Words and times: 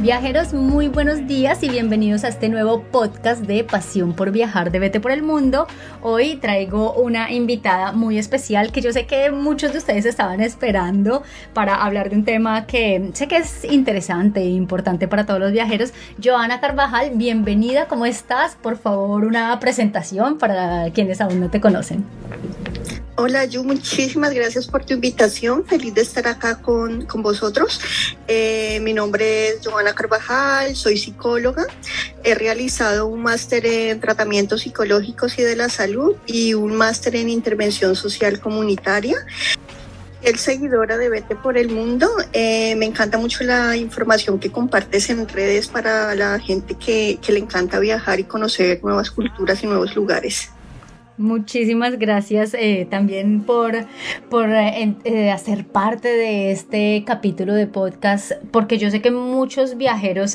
Viajeros, 0.00 0.54
muy 0.54 0.88
buenos 0.88 1.26
días 1.26 1.62
y 1.62 1.68
bienvenidos 1.68 2.24
a 2.24 2.28
este 2.28 2.48
nuevo 2.48 2.84
podcast 2.84 3.42
de 3.42 3.64
Pasión 3.64 4.14
por 4.14 4.30
Viajar 4.30 4.72
de 4.72 4.78
Vete 4.78 4.98
por 4.98 5.10
el 5.10 5.22
Mundo. 5.22 5.66
Hoy 6.00 6.36
traigo 6.36 6.94
una 6.94 7.30
invitada 7.30 7.92
muy 7.92 8.16
especial 8.16 8.72
que 8.72 8.80
yo 8.80 8.94
sé 8.94 9.04
que 9.04 9.30
muchos 9.30 9.72
de 9.72 9.78
ustedes 9.78 10.06
estaban 10.06 10.40
esperando 10.40 11.22
para 11.52 11.84
hablar 11.84 12.08
de 12.08 12.16
un 12.16 12.24
tema 12.24 12.66
que 12.66 13.10
sé 13.12 13.28
que 13.28 13.36
es 13.36 13.62
interesante 13.62 14.40
e 14.40 14.48
importante 14.48 15.06
para 15.06 15.26
todos 15.26 15.38
los 15.38 15.52
viajeros. 15.52 15.92
Joana 16.24 16.62
Carvajal, 16.62 17.10
bienvenida, 17.16 17.86
¿cómo 17.86 18.06
estás? 18.06 18.56
Por 18.56 18.78
favor, 18.78 19.26
una 19.26 19.60
presentación 19.60 20.38
para 20.38 20.90
quienes 20.94 21.20
aún 21.20 21.40
no 21.40 21.50
te 21.50 21.60
conocen. 21.60 22.06
Hola, 23.22 23.44
Yu, 23.44 23.62
muchísimas 23.64 24.32
gracias 24.32 24.66
por 24.66 24.86
tu 24.86 24.94
invitación. 24.94 25.66
Feliz 25.66 25.92
de 25.92 26.00
estar 26.00 26.26
acá 26.26 26.62
con, 26.62 27.04
con 27.04 27.22
vosotros. 27.22 27.78
Eh, 28.26 28.80
mi 28.80 28.94
nombre 28.94 29.48
es 29.48 29.58
Joana 29.62 29.94
Carvajal, 29.94 30.74
soy 30.74 30.96
psicóloga. 30.96 31.66
He 32.24 32.34
realizado 32.34 33.06
un 33.08 33.22
máster 33.22 33.66
en 33.66 34.00
tratamientos 34.00 34.62
psicológicos 34.62 35.38
y 35.38 35.42
de 35.42 35.54
la 35.54 35.68
salud 35.68 36.16
y 36.24 36.54
un 36.54 36.74
máster 36.76 37.14
en 37.14 37.28
intervención 37.28 37.94
social 37.94 38.40
comunitaria. 38.40 39.18
El 40.22 40.38
seguidora 40.38 40.96
de 40.96 41.10
Vete 41.10 41.36
por 41.36 41.58
el 41.58 41.68
Mundo. 41.68 42.08
Eh, 42.32 42.74
me 42.76 42.86
encanta 42.86 43.18
mucho 43.18 43.44
la 43.44 43.76
información 43.76 44.38
que 44.38 44.50
compartes 44.50 45.10
en 45.10 45.28
redes 45.28 45.68
para 45.68 46.14
la 46.14 46.38
gente 46.38 46.74
que, 46.74 47.18
que 47.20 47.32
le 47.32 47.40
encanta 47.40 47.80
viajar 47.80 48.18
y 48.18 48.24
conocer 48.24 48.82
nuevas 48.82 49.10
culturas 49.10 49.62
y 49.62 49.66
nuevos 49.66 49.94
lugares. 49.94 50.48
Muchísimas 51.20 51.98
gracias 51.98 52.54
eh, 52.54 52.86
también 52.90 53.42
por, 53.42 53.74
por 54.30 54.48
eh, 54.48 54.96
eh, 55.04 55.30
hacer 55.30 55.66
parte 55.66 56.08
de 56.08 56.50
este 56.50 57.04
capítulo 57.06 57.52
de 57.52 57.66
podcast, 57.66 58.32
porque 58.50 58.78
yo 58.78 58.90
sé 58.90 59.02
que 59.02 59.10
muchos 59.10 59.76
viajeros 59.76 60.34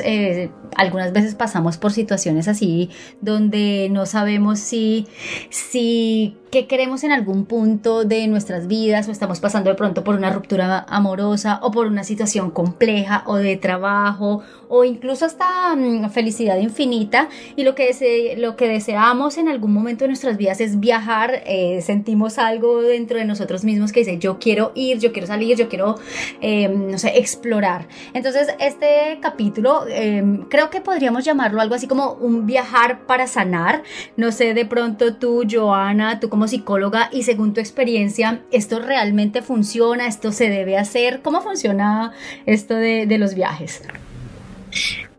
algunas 0.75 1.11
veces 1.11 1.33
pasamos 1.33 1.77
por 1.77 1.91
situaciones 1.91 2.47
así 2.47 2.91
donde 3.19 3.87
no 3.89 4.05
sabemos 4.05 4.59
si, 4.59 5.07
si 5.49 6.37
qué 6.55 6.67
queremos 6.67 7.03
en 7.03 7.11
algún 7.11 7.45
punto 7.45 8.05
de 8.05 8.27
nuestras 8.27 8.67
vidas 8.67 9.09
o 9.09 9.11
estamos 9.11 9.41
pasando 9.41 9.69
de 9.71 9.75
pronto 9.75 10.05
por 10.05 10.15
una 10.15 10.29
ruptura 10.29 10.85
amorosa 10.87 11.59
o 11.61 11.71
por 11.71 11.87
una 11.87 12.05
situación 12.05 12.49
compleja 12.49 13.23
o 13.25 13.35
de 13.35 13.57
trabajo 13.57 14.41
o 14.69 14.85
incluso 14.85 15.25
hasta 15.25 15.75
mm, 15.75 16.09
felicidad 16.11 16.57
infinita. 16.57 17.27
Y 17.57 17.63
lo 17.63 17.75
que, 17.75 18.35
lo 18.37 18.55
que 18.55 18.69
deseamos 18.69 19.37
en 19.37 19.49
algún 19.49 19.73
momento 19.73 20.05
de 20.05 20.09
nuestras 20.09 20.37
vidas 20.37 20.61
es 20.61 20.74
viajar, 20.79 21.43
eh, 21.45 21.81
sentimos 21.81 22.37
algo 22.37 22.81
dentro 22.81 23.17
de 23.17 23.25
nosotros 23.25 23.63
mismos 23.63 23.91
que 23.91 24.01
dice 24.01 24.17
yo 24.17 24.39
quiero 24.39 24.71
ir, 24.75 24.99
yo 24.99 25.11
quiero 25.11 25.27
salir, 25.27 25.57
yo 25.57 25.69
quiero, 25.69 25.95
em, 26.41 26.91
no 26.91 26.97
sé, 26.97 27.17
explorar. 27.17 27.87
Entonces 28.13 28.47
este 28.59 29.19
capítulo 29.21 29.85
em, 29.87 30.43
creo 30.49 30.69
que 30.69 30.81
podríamos 30.81 31.23
llamarlo 31.25 31.61
algo 31.61 31.75
así 31.75 31.87
como 31.87 32.13
un 32.13 32.45
viajar 32.45 33.05
para 33.05 33.27
sanar. 33.27 33.83
No 34.17 34.31
sé, 34.31 34.53
de 34.53 34.65
pronto 34.65 35.15
tú, 35.15 35.43
Joana, 35.49 36.19
tú 36.19 36.29
como 36.29 36.47
psicóloga 36.47 37.09
y 37.11 37.23
según 37.23 37.53
tu 37.53 37.59
experiencia, 37.59 38.41
¿esto 38.51 38.79
realmente 38.79 39.41
funciona? 39.41 40.07
¿Esto 40.07 40.31
se 40.31 40.49
debe 40.49 40.77
hacer? 40.77 41.21
¿Cómo 41.21 41.41
funciona 41.41 42.13
esto 42.45 42.75
de, 42.75 43.05
de 43.05 43.17
los 43.17 43.35
viajes? 43.35 43.81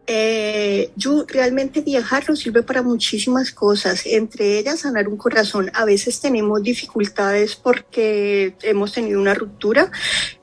Eh, 0.08 0.92
yo 0.94 1.24
realmente 1.26 1.80
viajar 1.80 2.28
nos 2.28 2.38
sirve 2.38 2.62
para 2.62 2.80
muchísimas 2.82 3.50
cosas, 3.50 4.06
entre 4.06 4.58
ellas 4.58 4.80
sanar 4.80 5.08
un 5.08 5.16
corazón. 5.16 5.70
A 5.74 5.84
veces 5.84 6.20
tenemos 6.20 6.62
dificultades 6.62 7.56
porque 7.56 8.54
hemos 8.62 8.92
tenido 8.92 9.20
una 9.20 9.34
ruptura 9.34 9.90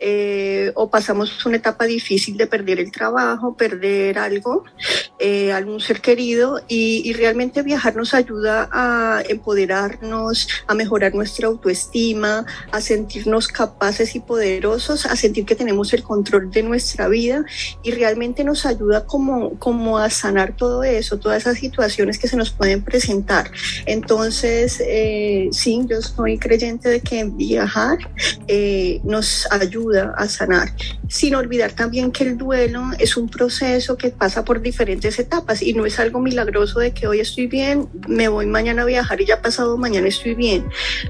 eh, 0.02 0.72
o 0.76 0.90
pasamos 0.90 1.46
una 1.46 1.58
etapa 1.58 1.86
difícil 1.86 2.36
de 2.36 2.48
perder 2.48 2.80
el 2.80 2.92
trabajo, 2.92 3.56
perder 3.56 4.20
algo, 4.20 4.66
eh, 5.18 5.54
algún 5.54 5.80
ser 5.80 6.02
querido 6.02 6.62
y, 6.68 7.02
y, 7.06 7.14
realmente 7.14 7.62
viajar 7.62 7.96
nos 7.96 8.14
ayuda 8.14 8.70
a 8.72 9.24
empoderarnos, 9.30 10.48
a 10.68 10.74
mejorar 10.74 11.16
nuestra 11.16 11.48
autoestima, 11.48 12.46
a 12.72 12.82
sentirnos 12.82 13.48
capaces 13.48 14.16
y 14.16 14.20
poderosos, 14.20 15.06
a 15.06 15.16
sentir 15.16 15.46
que 15.46 15.56
tenemos 15.56 15.94
el 15.94 16.04
control 16.04 16.52
de 16.52 16.64
nuestra 16.64 17.08
vida 17.08 17.46
y 17.82 17.92
realmente 17.92 18.44
nos 18.44 18.66
ayuda 18.66 19.06
como 19.06 19.53
como, 19.60 19.98
a 19.98 20.10
sanar 20.10 20.56
todo 20.56 20.84
eso, 20.84 21.20
todas 21.20 21.44
esas 21.44 21.58
situaciones 21.58 22.18
que 22.18 22.28
se 22.28 22.38
nos 22.38 22.52
pueden 22.52 22.84
presentar. 22.84 23.52
Entonces, 23.86 24.82
eh, 24.86 25.50
sí, 25.52 25.82
yo 25.90 26.02
soy 26.02 26.38
creyente 26.38 26.90
de 26.90 27.02
que 27.02 27.24
viajar 27.26 27.98
eh, 28.48 29.02
nos 29.04 29.48
ayuda 29.52 30.14
a 30.18 30.28
sanar, 30.28 30.74
sin 31.08 31.36
olvidar 31.36 31.74
también 31.74 32.12
que 32.12 32.24
el 32.24 32.38
duelo 32.38 32.84
es 33.00 33.18
un 33.18 33.30
proceso 33.30 33.98
que 33.98 34.10
pasa 34.10 34.44
por 34.44 34.62
diferentes 34.62 35.20
etapas 35.20 35.62
y 35.62 35.74
no 35.74 35.86
es 35.86 36.00
algo 36.00 36.20
milagroso 36.20 36.80
de 36.80 36.94
que 36.94 37.08
hoy 37.08 37.20
estoy 37.20 37.48
bien, 37.48 37.88
me 38.08 38.28
voy 38.28 38.46
mañana 38.46 38.84
a 38.84 38.86
viajar 38.86 39.22
y 39.22 39.26
ya 39.26 39.42
pasado 39.42 39.78
mañana 39.78 40.08
estoy 40.08 40.36
bien. 40.36 40.66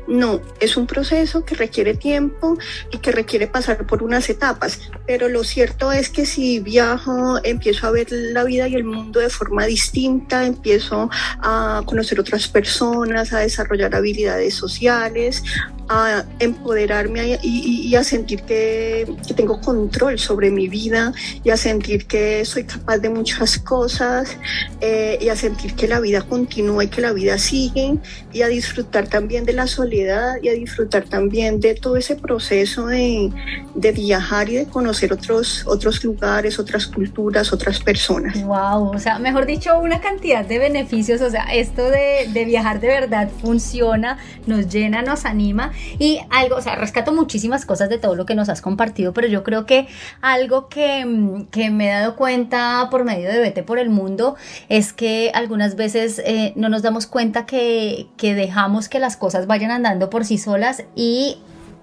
No, 0.07 0.41
es 0.59 0.77
un 0.77 0.87
proceso 0.87 1.45
que 1.45 1.55
requiere 1.55 1.95
tiempo 1.95 2.57
y 2.91 2.97
que 2.97 3.11
requiere 3.11 3.47
pasar 3.47 3.85
por 3.85 4.03
unas 4.03 4.29
etapas, 4.29 4.79
pero 5.05 5.29
lo 5.29 5.43
cierto 5.43 5.91
es 5.91 6.09
que 6.09 6.25
si 6.25 6.59
viajo, 6.59 7.39
empiezo 7.43 7.87
a 7.87 7.91
ver 7.91 8.11
la 8.33 8.43
vida 8.43 8.67
y 8.67 8.75
el 8.75 8.83
mundo 8.83 9.19
de 9.19 9.29
forma 9.29 9.65
distinta, 9.65 10.45
empiezo 10.45 11.09
a 11.39 11.81
conocer 11.85 12.19
otras 12.19 12.47
personas, 12.47 13.33
a 13.33 13.39
desarrollar 13.39 13.95
habilidades 13.95 14.53
sociales, 14.53 15.43
a 15.93 16.25
empoderarme 16.39 17.39
y, 17.43 17.93
a 17.95 18.03
sentir 18.03 18.41
que, 18.43 19.07
que, 19.27 19.33
tengo 19.33 19.61
control 19.61 20.17
sobre 20.17 20.49
mi 20.49 20.67
vida 20.67 21.13
y 21.43 21.51
a 21.51 21.57
sentir 21.57 22.07
que 22.07 22.43
soy 22.45 22.63
capaz 22.63 22.97
de 22.97 23.09
muchas 23.09 23.59
cosas 23.59 24.35
eh, 24.81 25.19
y 25.21 25.29
a 25.29 25.35
sentir 25.35 25.75
que 25.75 25.87
la 25.87 25.99
vida 25.99 26.21
continúa 26.23 26.83
y 26.83 26.87
que 26.87 27.01
la 27.01 27.13
vida 27.13 27.37
sigue 27.37 27.97
y 28.31 28.41
a 28.41 28.47
disfrutar 28.47 29.07
también 29.07 29.45
de 29.45 29.53
la 29.53 29.67
soledad 29.67 30.35
y 30.41 30.49
a 30.49 30.53
disfrutar 30.53 31.03
también 31.03 31.59
de 31.59 31.75
todo 31.75 31.97
ese 31.97 32.15
proceso 32.15 32.87
de, 32.87 33.31
de 33.75 33.91
viajar 33.91 34.49
y 34.49 34.55
de 34.55 34.65
conocer 34.65 35.13
otros, 35.13 35.63
otros 35.67 36.03
lugares, 36.03 36.57
otras 36.57 36.87
culturas, 36.87 37.53
otras 37.53 37.79
personas. 37.79 38.41
Wow, 38.43 38.95
o 38.95 38.99
sea, 38.99 39.19
mejor 39.19 39.45
dicho, 39.45 39.77
una 39.79 40.01
cantidad 40.01 40.43
de 40.43 40.57
beneficios, 40.57 41.21
o 41.21 41.29
sea, 41.29 41.43
esto 41.53 41.89
de, 41.89 42.29
de 42.33 42.45
viajar 42.45 42.79
de 42.79 42.87
verdad 42.87 43.29
funciona, 43.41 44.17
nos 44.47 44.67
llena, 44.69 45.01
nos 45.01 45.25
anima 45.25 45.71
y 45.99 46.19
algo, 46.29 46.57
o 46.57 46.61
sea, 46.61 46.75
rescato 46.75 47.13
muchísimas 47.13 47.65
cosas 47.65 47.89
de 47.89 47.97
todo 47.97 48.15
lo 48.15 48.25
que 48.25 48.35
nos 48.35 48.49
has 48.49 48.61
compartido, 48.61 49.13
pero 49.13 49.27
yo 49.27 49.43
creo 49.43 49.65
que 49.65 49.87
algo 50.21 50.67
que, 50.69 51.45
que 51.51 51.69
me 51.69 51.87
he 51.87 51.91
dado 51.91 52.15
cuenta 52.15 52.87
por 52.89 53.03
medio 53.03 53.29
de 53.29 53.39
Vete 53.39 53.63
por 53.63 53.79
el 53.79 53.89
Mundo 53.89 54.35
es 54.69 54.93
que 54.93 55.31
algunas 55.33 55.75
veces 55.75 56.21
eh, 56.25 56.53
no 56.55 56.69
nos 56.69 56.81
damos 56.81 57.07
cuenta 57.07 57.45
que, 57.45 58.07
que 58.17 58.35
dejamos 58.35 58.89
que 58.89 58.99
las 58.99 59.17
cosas 59.17 59.47
vayan 59.47 59.71
andando 59.71 60.09
por 60.09 60.25
sí 60.25 60.37
solas 60.37 60.83
y 60.95 61.37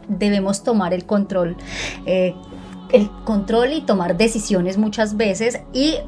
debemos 0.08 0.62
tomar 0.64 0.94
el 0.94 1.06
control. 1.06 1.56
Eh, 2.06 2.34
el 2.92 3.08
control 3.24 3.72
y 3.72 3.82
tomar 3.82 4.16
decisiones 4.16 4.76
muchas 4.76 5.16
veces 5.16 5.60
y 5.72 5.98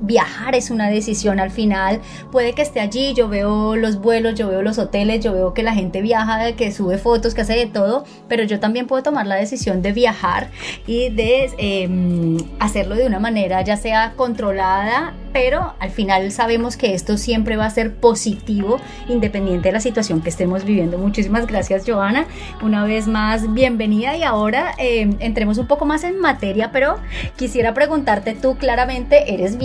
viajar 0.00 0.54
es 0.54 0.70
una 0.70 0.88
decisión 0.88 1.40
al 1.40 1.50
final. 1.50 2.00
Puede 2.30 2.52
que 2.54 2.62
esté 2.62 2.80
allí, 2.80 3.14
yo 3.14 3.28
veo 3.28 3.76
los 3.76 4.00
vuelos, 4.00 4.34
yo 4.34 4.48
veo 4.48 4.62
los 4.62 4.78
hoteles, 4.78 5.22
yo 5.22 5.32
veo 5.32 5.54
que 5.54 5.62
la 5.62 5.74
gente 5.74 6.00
viaja, 6.00 6.52
que 6.52 6.72
sube 6.72 6.98
fotos, 6.98 7.34
que 7.34 7.42
hace 7.42 7.54
de 7.54 7.66
todo, 7.66 8.04
pero 8.28 8.44
yo 8.44 8.60
también 8.60 8.86
puedo 8.86 9.02
tomar 9.02 9.26
la 9.26 9.36
decisión 9.36 9.82
de 9.82 9.92
viajar 9.92 10.50
y 10.86 11.10
de 11.10 11.50
em, 11.58 12.38
hacerlo 12.58 12.94
de 12.94 13.06
una 13.06 13.18
manera 13.18 13.62
ya 13.62 13.76
sea 13.76 14.14
controlada 14.16 15.14
pero 15.32 15.74
al 15.78 15.90
final 15.90 16.30
sabemos 16.32 16.76
que 16.76 16.94
esto 16.94 17.16
siempre 17.16 17.56
va 17.56 17.66
a 17.66 17.70
ser 17.70 17.94
positivo 17.94 18.80
independiente 19.08 19.68
de 19.68 19.72
la 19.72 19.80
situación 19.80 20.22
que 20.22 20.28
estemos 20.28 20.64
viviendo. 20.64 20.98
Muchísimas 20.98 21.46
gracias 21.46 21.84
Joana, 21.86 22.26
una 22.62 22.84
vez 22.84 23.06
más 23.06 23.52
bienvenida 23.52 24.16
y 24.16 24.22
ahora 24.22 24.72
eh, 24.78 25.10
entremos 25.20 25.58
un 25.58 25.66
poco 25.66 25.84
más 25.84 26.04
en 26.04 26.18
materia, 26.18 26.70
pero 26.72 26.96
quisiera 27.36 27.74
preguntarte 27.74 28.34
tú 28.34 28.56
claramente, 28.56 29.34
eres 29.34 29.56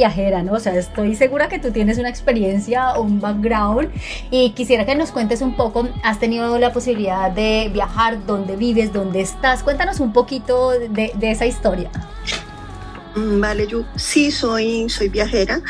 ¿no? 0.43 0.53
O 0.53 0.59
sea, 0.59 0.75
estoy 0.75 1.15
segura 1.15 1.47
que 1.47 1.59
tú 1.59 1.71
tienes 1.71 1.97
una 1.97 2.09
experiencia, 2.09 2.97
un 2.97 3.19
background 3.19 3.91
y 4.31 4.51
quisiera 4.51 4.85
que 4.85 4.95
nos 4.95 5.11
cuentes 5.11 5.41
un 5.41 5.55
poco, 5.55 5.87
has 6.03 6.19
tenido 6.19 6.57
la 6.57 6.73
posibilidad 6.73 7.31
de 7.31 7.69
viajar, 7.71 8.25
dónde 8.25 8.55
vives, 8.55 8.91
dónde 8.91 9.21
estás, 9.21 9.63
cuéntanos 9.63 9.99
un 9.99 10.13
poquito 10.13 10.71
de 10.71 11.13
esa 11.21 11.45
historia. 11.45 11.89
Mm, 13.15 13.39
vale, 13.39 13.65
yo 13.65 13.85
sí 13.95 14.29
soy, 14.29 14.89
soy 14.89 15.07
viajera. 15.07 15.61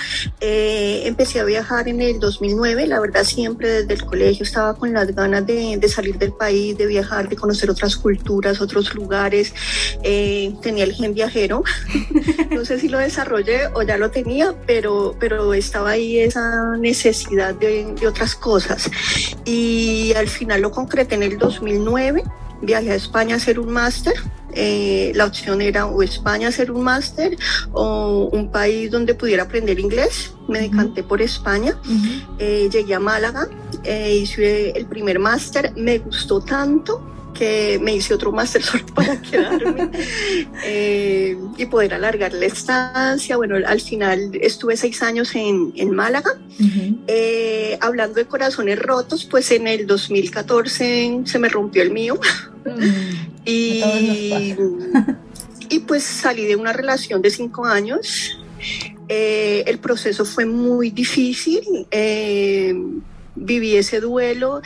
Eh, 0.42 1.04
empecé 1.06 1.40
a 1.40 1.44
viajar 1.44 1.88
en 1.88 2.02
el 2.02 2.20
2009, 2.20 2.88
la 2.88 3.00
verdad 3.00 3.24
siempre 3.24 3.70
desde 3.70 3.94
el 3.94 4.04
colegio 4.04 4.44
estaba 4.44 4.74
con 4.74 4.92
las 4.94 5.14
ganas 5.14 5.46
de, 5.46 5.80
salir 5.88 6.18
del 6.18 6.34
país, 6.34 6.76
de 6.78 6.88
viajar, 6.88 7.30
de 7.30 7.36
conocer 7.36 7.70
otras 7.70 7.96
culturas, 7.96 8.62
otros 8.62 8.96
lugares. 8.96 9.54
Eh, 10.02 10.56
tenía 10.62 10.86
el 10.86 10.94
gen 10.94 11.14
viajero, 11.14 11.64
no 12.50 12.66
sé 12.66 12.80
si 12.80 12.90
lo 12.90 12.98
desarrollé 12.98 13.68
o 13.76 13.84
ya 13.84 13.98
lo 13.98 14.10
tenía, 14.10 14.56
pero, 14.66 15.16
pero 15.20 15.54
estaba 15.54 15.92
ahí 15.92 16.20
esa 16.20 16.76
necesidad 16.78 17.54
de, 17.54 17.94
de 17.94 18.08
otras 18.08 18.36
cosas. 18.36 18.90
Y 19.46 20.14
al 20.16 20.30
final 20.30 20.62
lo 20.62 20.72
concreté 20.72 21.14
en 21.14 21.24
el 21.24 21.38
2009 21.38 22.24
viajé 22.62 22.92
a 22.92 22.96
España 22.96 23.36
a 23.36 23.38
hacer 23.38 23.60
un 23.60 23.72
máster. 23.72 24.14
Eh, 24.56 25.12
la 25.16 25.26
opción 25.26 25.62
era 25.62 25.86
o 25.86 26.02
España 26.02 26.48
hacer 26.48 26.72
un 26.72 26.84
máster 26.84 27.38
o 27.74 28.30
un 28.32 28.50
país 28.50 28.90
donde 28.90 29.14
pudiera 29.14 29.44
aprender 29.44 29.80
inglés. 29.80 30.34
Me 30.48 30.60
decanté 30.60 31.04
por 31.04 31.22
España. 31.22 31.78
Eh, 32.40 32.70
llegué 32.72 32.96
a 32.96 33.00
Málaga, 33.00 33.48
eh, 33.84 34.16
hice 34.16 34.72
el 34.72 34.86
primer 34.86 35.20
máster. 35.20 35.74
Me 35.76 36.00
gustó 36.00 36.42
tanto 36.42 37.15
que 37.36 37.78
me 37.82 37.94
hice 37.94 38.14
otro 38.14 38.32
máster 38.32 38.64
solo 38.64 38.86
para 38.88 39.22
quedarme 39.22 39.92
eh, 40.64 41.38
y 41.58 41.66
poder 41.68 41.94
alargar 41.94 42.34
la 42.34 42.46
estancia. 42.46 43.38
Bueno, 43.38 43.56
al 43.56 43.82
final 43.82 44.32
estuve 44.42 44.76
seis 44.78 45.04
años 45.04 45.36
en, 45.36 45.72
en 45.76 45.92
Málaga. 45.92 46.32
Eh, 47.08 47.78
hablando 47.82 48.16
de 48.16 48.26
corazones 48.26 48.80
rotos, 48.80 49.26
pues 49.26 49.52
en 49.52 49.68
el 49.68 49.86
2014 49.86 51.22
se 51.26 51.40
me 51.40 51.50
rompió 51.50 51.84
el 51.84 51.92
mío. 51.92 52.20
Mm, 52.66 53.46
y, 53.46 54.56
y 55.70 55.80
pues 55.80 56.04
salí 56.04 56.46
de 56.46 56.56
una 56.56 56.74
relación 56.74 57.22
de 57.22 57.30
cinco 57.30 57.66
años. 57.66 58.40
Eh, 59.08 59.64
el 59.68 59.78
proceso 59.78 60.26
fue 60.26 60.46
muy 60.46 60.90
difícil. 60.90 61.86
viví 63.36 63.76
ese 63.76 64.00
duelo 64.00 64.62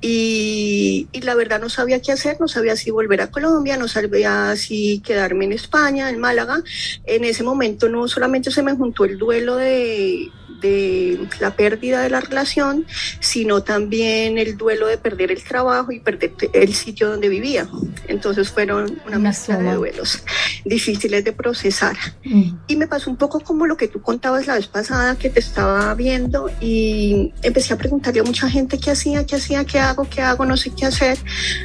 y, 0.00 1.08
la 1.22 1.34
verdad 1.34 1.60
no 1.60 1.68
sabía 1.68 2.00
qué 2.00 2.12
hacer, 2.12 2.38
no 2.40 2.48
sabía 2.48 2.76
si 2.76 2.90
volver 2.90 3.20
a 3.20 3.30
Colombia, 3.30 3.76
no 3.76 3.88
sabía 3.88 4.56
si 4.56 5.00
quedarme 5.00 5.44
en 5.44 5.52
España, 5.52 6.08
en 6.08 6.18
Málaga. 6.18 6.62
En 7.04 7.24
ese 7.24 7.42
momento 7.42 7.88
no 7.88 8.08
solamente 8.08 8.50
se 8.50 8.62
me 8.62 8.74
juntó 8.74 9.04
el 9.04 9.18
duelo 9.18 9.56
de, 9.56 10.30
de 10.60 11.18
la 11.40 11.54
pérdida 11.56 12.02
de 12.02 12.10
la 12.10 12.20
relación, 12.20 12.86
sino 13.20 13.62
también 13.62 14.38
el 14.38 14.56
duelo 14.56 14.86
de 14.86 14.98
perder 14.98 15.32
el 15.32 15.42
trabajo 15.42 15.92
y 15.92 16.00
perder 16.00 16.32
el 16.52 16.74
sitio 16.74 17.10
donde 17.10 17.28
vivía. 17.28 17.68
Entonces 18.06 18.50
fueron 18.50 19.00
una, 19.06 19.18
mezcla 19.18 19.58
de 19.58 19.74
duelos 19.74 20.22
difíciles 20.64 21.24
de 21.24 21.32
procesar. 21.32 21.96
Mm. 22.24 22.52
Y 22.68 22.76
me 22.76 22.86
pasó 22.86 23.10
un 23.10 23.16
poco 23.16 23.40
como 23.40 23.66
lo 23.66 23.76
que 23.76 23.88
tú 23.88 24.00
contabas 24.02 24.46
la 24.46 24.54
vez 24.54 24.66
pasada 24.66 25.16
que 25.16 25.30
te 25.30 25.40
estaba 25.40 25.94
viendo 25.94 26.50
y 26.60 27.32
empecé 27.42 27.74
a 27.74 27.78
preguntarle 27.78 28.20
a 28.20 28.24
mucha 28.24 28.48
gente 28.48 28.78
qué 28.78 28.90
hacía, 28.90 29.24
qué 29.26 29.36
hacía, 29.36 29.64
qué 29.64 29.78
hago, 29.90 30.08
qué 30.08 30.22
hago, 30.22 30.44
no 30.44 30.56
sé 30.56 30.70
qué 30.70 30.86
hacer. 30.86 31.18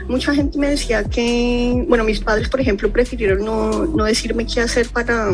Mucha 0.07 0.33
gente 0.33 0.57
me 0.57 0.69
decía 0.69 1.03
que, 1.03 1.85
bueno, 1.87 2.03
mis 2.03 2.19
padres, 2.19 2.49
por 2.49 2.59
ejemplo, 2.59 2.91
prefirieron 2.91 3.45
no, 3.45 3.85
no 3.85 4.03
decirme 4.03 4.45
qué 4.45 4.61
hacer 4.61 4.89
para 4.89 5.29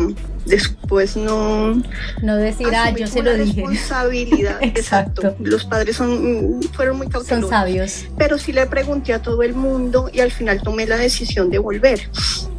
después 0.46 1.16
no... 1.16 1.82
No 2.22 2.36
decir, 2.36 2.68
ah, 2.74 2.90
yo 2.90 3.06
se 3.06 3.22
lo 3.22 3.34
dije. 3.34 3.62
Responsabilidad, 3.62 4.58
exacto. 4.62 5.34
Los 5.40 5.64
padres 5.64 5.96
son, 5.96 6.60
fueron 6.72 6.98
muy 6.98 7.08
cautelosos. 7.08 7.40
Son 7.40 7.50
sabios. 7.50 8.06
Pero 8.16 8.38
sí 8.38 8.52
le 8.52 8.66
pregunté 8.66 9.12
a 9.12 9.20
todo 9.20 9.42
el 9.42 9.54
mundo 9.54 10.10
y 10.12 10.20
al 10.20 10.30
final 10.30 10.62
tomé 10.62 10.86
la 10.86 10.96
decisión 10.96 11.50
de 11.50 11.58
volver. 11.58 12.08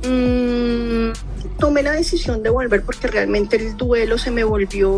Mm, 0.07 1.11
tomé 1.57 1.83
la 1.83 1.91
decisión 1.91 2.43
de 2.43 2.49
volver 2.49 2.83
porque 2.83 3.07
realmente 3.07 3.55
el 3.55 3.77
duelo 3.77 4.17
se 4.17 4.31
me 4.31 4.43
volvió 4.43 4.91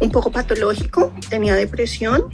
un 0.00 0.10
poco 0.10 0.32
patológico, 0.32 1.12
tenía 1.28 1.54
depresión 1.54 2.24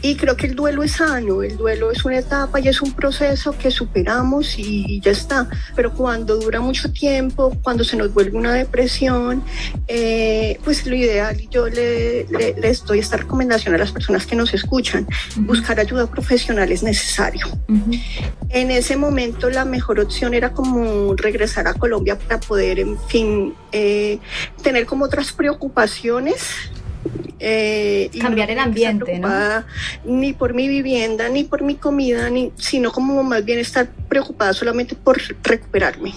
y 0.00 0.16
creo 0.16 0.36
que 0.36 0.46
el 0.46 0.56
duelo 0.56 0.82
es 0.82 0.92
sano, 0.92 1.42
el 1.42 1.56
duelo 1.56 1.90
es 1.90 2.04
una 2.04 2.18
etapa 2.18 2.58
y 2.58 2.68
es 2.68 2.80
un 2.80 2.92
proceso 2.92 3.56
que 3.56 3.70
superamos 3.70 4.58
y 4.58 5.00
ya 5.00 5.10
está, 5.10 5.48
pero 5.74 5.92
cuando 5.92 6.36
dura 6.36 6.60
mucho 6.60 6.90
tiempo, 6.90 7.52
cuando 7.62 7.84
se 7.84 7.96
nos 7.96 8.12
vuelve 8.14 8.38
una 8.38 8.54
depresión, 8.54 9.42
eh, 9.88 10.58
pues 10.64 10.86
lo 10.86 10.96
ideal, 10.96 11.36
yo 11.50 11.68
le, 11.68 12.26
le, 12.28 12.76
doy 12.86 12.98
esta 12.98 13.18
recomendación 13.18 13.74
a 13.74 13.78
las 13.78 13.92
personas 13.92 14.26
que 14.26 14.34
nos 14.34 14.54
escuchan, 14.54 15.06
buscar 15.36 15.78
ayuda 15.78 16.06
profesional 16.06 16.72
es 16.72 16.82
necesario. 16.82 17.46
En 18.48 18.70
ese 18.70 18.96
momento 18.96 19.50
la 19.50 19.64
mejor 19.64 20.00
opción 20.00 20.32
era 20.32 20.52
como 20.52 21.14
regresar 21.14 21.68
a 21.68 21.74
Colombia 21.74 22.18
para 22.18 22.40
poder, 22.46 22.78
en 22.78 22.98
fin, 23.08 23.54
eh, 23.72 24.18
tener 24.62 24.86
como 24.86 25.04
otras 25.04 25.32
preocupaciones 25.32 26.70
eh, 27.38 28.10
Cambiar 28.20 28.50
el 28.50 28.58
ambiente, 28.58 29.18
¿no? 29.18 29.28
Ni 30.04 30.32
por 30.32 30.54
mi 30.54 30.68
vivienda, 30.68 31.28
ni 31.28 31.44
por 31.44 31.62
mi 31.62 31.74
comida, 31.74 32.30
ni, 32.30 32.52
sino 32.56 32.90
como 32.92 33.22
más 33.22 33.44
bien 33.44 33.58
estar 33.58 33.88
preocupada 34.08 34.52
solamente 34.52 34.94
por 34.94 35.20
recuperarme. 35.42 36.14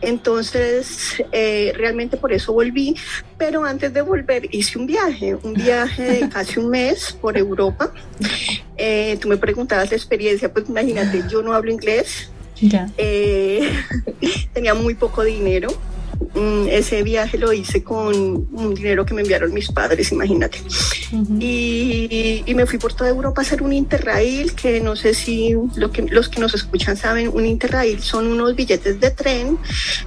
Entonces, 0.00 1.22
eh, 1.32 1.72
realmente 1.74 2.16
por 2.16 2.32
eso 2.32 2.52
volví, 2.52 2.94
pero 3.36 3.64
antes 3.64 3.92
de 3.92 4.00
volver 4.00 4.54
hice 4.54 4.78
un 4.78 4.86
viaje, 4.86 5.34
un 5.34 5.54
viaje 5.54 6.02
de 6.02 6.28
casi 6.32 6.60
un 6.60 6.70
mes 6.70 7.16
por 7.20 7.36
Europa. 7.36 7.92
Eh, 8.76 9.18
tú 9.20 9.26
me 9.28 9.36
preguntabas 9.36 9.90
la 9.90 9.96
experiencia, 9.96 10.52
pues 10.52 10.68
imagínate, 10.68 11.24
yo 11.28 11.42
no 11.42 11.52
hablo 11.52 11.72
inglés, 11.72 12.30
tenía 14.52 14.74
muy 14.74 14.94
poco 14.94 15.22
dinero 15.22 15.68
Mm, 16.34 16.68
ese 16.68 17.02
viaje 17.02 17.38
lo 17.38 17.52
hice 17.52 17.82
con 17.82 18.14
un 18.52 18.74
dinero 18.74 19.06
que 19.06 19.14
me 19.14 19.22
enviaron 19.22 19.52
mis 19.54 19.70
padres, 19.70 20.12
imagínate. 20.12 20.58
y, 21.40 22.44
me 22.54 22.66
fui 22.66 22.78
por 22.78 22.92
toda 22.92 23.08
Europa 23.08 23.40
a 23.40 23.44
hacer 23.44 23.62
un 23.62 23.72
interrail, 23.72 24.52
que 24.52 24.80
no 24.80 24.96
sé 24.96 25.14
si 25.14 25.54
lo 25.76 25.92
que, 25.92 26.02
los 26.02 26.28
que 26.28 26.40
nos 26.40 26.54
escuchan 26.54 26.96
saben, 26.96 27.28
un 27.28 27.46
interrail 27.46 28.00
son 28.02 28.26
unos 28.26 28.56
billetes 28.56 28.98
de 28.98 29.10
tren 29.10 29.58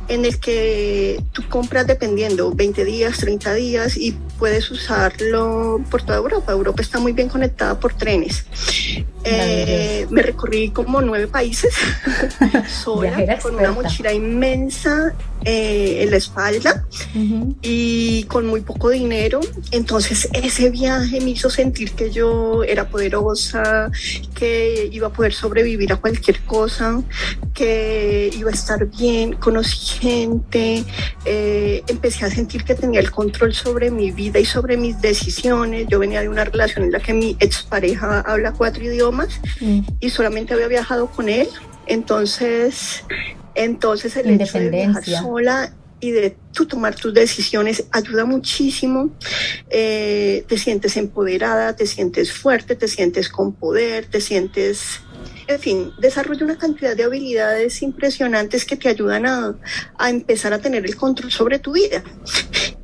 en 0.10 0.26
el 0.26 0.38
que 0.40 1.24
tú 1.32 1.44
compras 1.48 1.88
dependiendo 1.88 2.52
20 2.52 2.84
días, 2.84 3.18
30 3.20 3.54
días 3.54 3.96
y 3.96 4.12
puedes 4.38 4.70
usarlo 4.70 5.82
por 5.90 6.04
toda 6.04 6.18
Europa. 6.18 6.52
Europa 6.52 6.82
está 6.82 7.00
muy 7.00 7.14
bien 7.14 7.30
conectada 7.30 7.80
por 7.80 7.94
trenes. 7.94 8.46
Eh, 9.24 10.08
me 10.10 10.22
recorrí 10.24 10.72
como 10.72 11.02
nueve 11.02 11.28
países 11.28 11.74
sola, 12.68 13.38
con 13.40 13.56
una 13.56 13.72
mochila 13.72 14.12
inmensa 14.12 15.14
eh, 15.44 16.04
en 16.04 16.12
la 16.12 16.18
espalda 16.18 16.86
y 17.62 18.24
con 18.26 18.46
muy 18.46 18.62
poco 18.62 18.90
dinero. 18.90 19.40
Entonces 19.72 20.30
ese 20.34 20.70
viaje 20.70 21.20
me 21.20 21.32
hizo 21.32 21.50
sentir 21.50 21.92
que 21.94 22.12
yo 22.12 22.64
era 22.64 22.88
poderosa, 22.90 23.92
que 24.36 24.90
iba 24.92 25.08
a 25.08 25.14
poder 25.14 25.34
sobrevivir 25.34 25.94
a 25.94 25.96
cualquier 25.96 26.42
cosa, 26.42 27.02
que 27.54 28.30
iba 28.38 28.52
a 28.52 28.54
estar 28.54 28.86
bien, 28.86 29.34
conocí 29.34 30.00
gente, 30.00 30.84
eh, 31.26 31.84
empecé 31.88 32.26
a 32.26 32.30
sentir 32.30 32.64
que 32.64 32.76
tenía 32.76 33.00
el 33.00 33.12
control 33.12 33.54
sobre 33.54 33.90
mi 33.90 34.12
vida 34.12 34.40
y 34.40 34.46
sobre 34.46 34.78
mis 34.78 35.02
decisiones. 35.02 35.88
Yo 35.90 36.00
venía 36.00 36.22
de 36.22 36.30
una 36.30 36.44
relación 36.44 36.86
en 36.86 36.92
la 36.92 37.00
que 37.00 37.14
mi 37.14 37.36
expareja 37.40 38.22
habla 38.22 38.52
cuatro 38.52 38.84
idiomas 38.84 39.40
mm. 39.60 39.80
y 40.00 40.10
solamente 40.12 40.54
había 40.54 40.68
viajado 40.68 41.08
con 41.08 41.30
él. 41.30 41.48
Entonces 41.88 43.04
entonces 43.56 44.16
el 44.18 44.42
hecho 44.42 44.60
de 44.60 44.70
viajar 44.70 45.04
sola 45.04 45.74
y 46.00 46.12
de 46.12 46.36
tú 46.52 46.66
tomar 46.66 46.96
tus 46.96 47.14
decisiones 47.14 47.86
ayuda 47.92 48.26
muchísimo. 48.26 49.12
Eh, 49.70 50.44
te 50.48 50.58
sientes 50.58 50.98
empoderada, 50.98 51.76
te 51.76 51.86
sientes 51.86 52.34
fuerte, 52.34 52.76
te 52.76 52.88
sientes 52.88 53.30
con 53.30 53.54
poder, 53.54 54.08
te 54.08 54.20
sientes 54.20 55.02
en 55.48 55.60
fin, 55.60 55.92
desarrolla 56.00 56.46
una 56.46 56.58
cantidad 56.58 56.96
de 56.96 57.04
habilidades 57.04 57.82
impresionantes 57.82 58.66
que 58.66 58.78
te 58.78 58.90
ayudan 58.90 59.26
a, 59.26 59.56
a, 59.98 60.10
empezar 60.10 60.54
a 60.54 60.60
tener 60.60 60.86
el 60.86 60.96
control 60.96 61.32
sobre 61.32 61.60
tu 61.60 61.74
vida. 61.74 62.04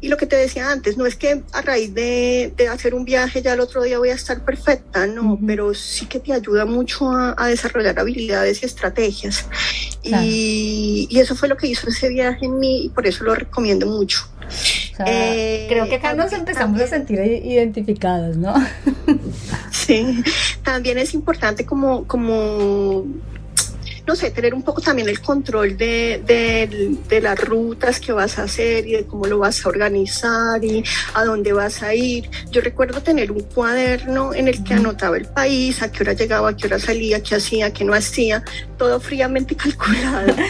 Y 0.07 0.09
lo 0.09 0.15
que 0.15 0.25
te 0.25 0.37
decía 0.37 0.71
antes, 0.71 0.95
no 0.95 1.05
es 1.05 1.17
que 1.17 1.43
a 1.51 1.61
raíz 1.61 1.93
de, 1.93 2.53
de 2.55 2.69
hacer 2.69 2.95
un 2.95 3.03
viaje 3.03 3.41
ya 3.41 3.51
el 3.51 3.59
otro 3.59 3.83
día 3.83 3.97
voy 3.97 4.07
a 4.07 4.13
estar 4.13 4.39
perfecta, 4.39 5.05
no, 5.05 5.37
pero 5.45 5.73
sí 5.73 6.05
que 6.05 6.21
te 6.21 6.31
ayuda 6.31 6.63
mucho 6.63 7.11
a, 7.11 7.35
a 7.37 7.47
desarrollar 7.47 7.99
habilidades 7.99 8.63
y 8.63 8.67
estrategias. 8.67 9.45
Y, 10.03 11.09
y, 11.11 11.19
eso 11.19 11.35
fue 11.35 11.49
lo 11.49 11.57
que 11.57 11.67
hizo 11.67 11.89
ese 11.89 12.07
viaje 12.07 12.45
en 12.45 12.57
mí 12.57 12.85
y 12.85 12.89
por 12.89 13.05
eso 13.05 13.25
lo 13.25 13.35
recomiendo 13.35 13.85
mucho. 13.85 14.29
Eh, 15.05 15.65
creo 15.67 15.89
que 15.89 15.95
acá 15.95 16.13
nos 16.13 16.31
empezamos 16.31 16.79
a 16.79 16.87
sentir 16.87 17.19
identificados, 17.19 18.37
¿no? 18.37 18.55
sí, 19.71 20.23
también 20.63 20.99
es 20.99 21.13
importante 21.15 21.65
como, 21.65 22.07
como 22.07 23.05
no 24.07 24.15
sé, 24.15 24.31
tener 24.31 24.53
un 24.53 24.63
poco 24.63 24.81
también 24.81 25.09
el 25.09 25.19
control 25.19 25.75
de, 25.75 26.21
de, 26.25 26.95
de, 27.09 27.21
las 27.21 27.37
rutas 27.43 27.99
que 27.99 28.13
vas 28.13 28.39
a 28.39 28.43
hacer 28.43 28.87
y 28.87 28.93
de 28.93 29.05
cómo 29.05 29.25
lo 29.25 29.39
vas 29.39 29.65
a 29.65 29.69
organizar 29.69 30.63
y 30.63 30.81
a 31.13 31.25
dónde 31.25 31.51
vas 31.51 31.83
a 31.83 31.93
ir. 31.93 32.29
Yo 32.49 32.61
recuerdo 32.61 33.01
tener 33.01 33.33
un 33.33 33.41
cuaderno 33.41 34.33
en 34.33 34.47
el 34.47 34.63
que 34.63 34.75
anotaba 34.75 35.17
el 35.17 35.25
país, 35.25 35.81
a 35.81 35.91
qué 35.91 36.03
hora 36.03 36.13
llegaba, 36.13 36.49
a 36.49 36.55
qué 36.55 36.67
hora 36.67 36.79
salía, 36.79 37.21
qué 37.21 37.35
hacía, 37.35 37.73
qué 37.73 37.83
no 37.83 37.93
hacía, 37.93 38.45
todo 38.77 38.99
fríamente 39.01 39.55
calculado. 39.63 40.33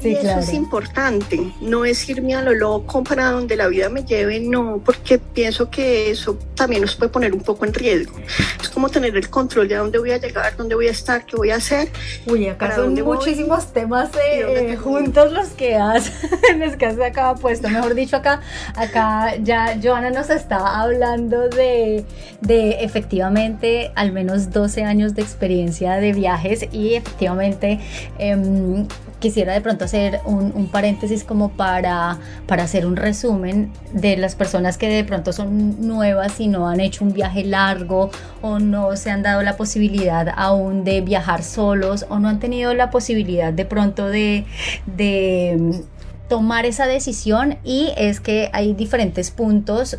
Sí, 0.00 0.10
y 0.10 0.14
eso 0.14 0.38
es 0.38 0.52
importante, 0.52 1.52
no 1.60 1.84
es 1.84 2.08
irme 2.08 2.34
a 2.34 2.42
lo 2.42 2.54
loco 2.54 3.02
para 3.02 3.30
donde 3.30 3.56
la 3.56 3.68
vida 3.68 3.88
me 3.88 4.04
lleve, 4.04 4.40
no, 4.40 4.80
porque 4.84 5.18
pienso 5.18 5.70
que 5.70 6.10
eso 6.10 6.38
también 6.54 6.82
nos 6.82 6.94
puede 6.94 7.10
poner 7.10 7.32
un 7.32 7.40
poco 7.40 7.64
en 7.64 7.74
riesgo. 7.74 8.14
Es 8.60 8.68
como 8.68 8.88
tener 8.88 9.16
el 9.16 9.28
control 9.28 9.68
de 9.68 9.76
a 9.76 9.78
dónde 9.80 9.98
voy 9.98 10.12
a 10.12 10.18
llegar, 10.18 10.56
dónde 10.56 10.74
voy 10.74 10.88
a 10.88 10.92
estar, 10.92 11.24
qué 11.26 11.36
voy 11.36 11.50
a 11.50 11.56
hacer. 11.56 11.88
Uy, 12.26 12.48
acá 12.48 12.76
muchísimos 13.02 13.66
temas 13.72 14.10
eh, 14.16 14.76
juntos 14.76 15.32
los 15.32 15.48
que 15.50 15.76
has, 15.76 16.12
los 16.58 16.76
que 16.76 16.86
has 16.86 16.98
acá 17.00 17.34
puesto. 17.34 17.68
Mejor 17.68 17.94
dicho, 17.94 18.16
acá, 18.16 18.40
acá 18.76 19.36
ya 19.36 19.78
Joana 19.82 20.10
nos 20.10 20.30
está 20.30 20.80
hablando 20.80 21.48
de, 21.48 22.04
de 22.40 22.84
efectivamente 22.84 23.92
al 23.94 24.12
menos 24.12 24.50
12 24.50 24.84
años 24.84 25.14
de 25.14 25.22
experiencia 25.22 25.94
de 25.94 26.12
viajes 26.12 26.66
y 26.72 26.94
efectivamente 26.94 27.80
em, 28.18 28.86
quisiera 29.22 29.54
de 29.54 29.62
pronto 29.62 29.86
hacer 29.86 30.20
un, 30.26 30.68
paréntesis 30.70 31.24
como 31.24 31.52
para, 31.52 32.18
para 32.46 32.64
hacer 32.64 32.84
un 32.84 32.96
resumen 32.96 33.72
de 33.92 34.18
las 34.18 34.34
personas 34.34 34.76
que 34.76 34.88
de 34.88 35.04
pronto 35.04 35.32
son 35.32 35.86
nuevas 35.86 36.38
y 36.40 36.48
no 36.48 36.68
han 36.68 36.80
hecho 36.80 37.04
un 37.04 37.14
viaje 37.14 37.44
largo 37.44 38.10
o 38.42 38.58
no 38.58 38.94
se 38.96 39.10
han 39.10 39.22
dado 39.22 39.42
la 39.42 39.56
posibilidad 39.56 40.28
aún 40.36 40.84
de 40.84 41.00
viajar 41.00 41.42
solos 41.42 42.04
o 42.10 42.18
no 42.18 42.28
han 42.28 42.40
tenido 42.40 42.74
la 42.74 42.90
posibilidad 42.90 43.52
de 43.52 43.64
pronto 43.64 44.08
de, 44.08 44.44
de 44.84 45.56
mm, 45.58 46.28
tomar 46.28 46.66
esa 46.66 46.86
decisión. 46.86 47.58
Y 47.64 47.92
es 47.96 48.20
que 48.20 48.50
hay 48.52 48.74
diferentes 48.74 49.30
puntos 49.30 49.98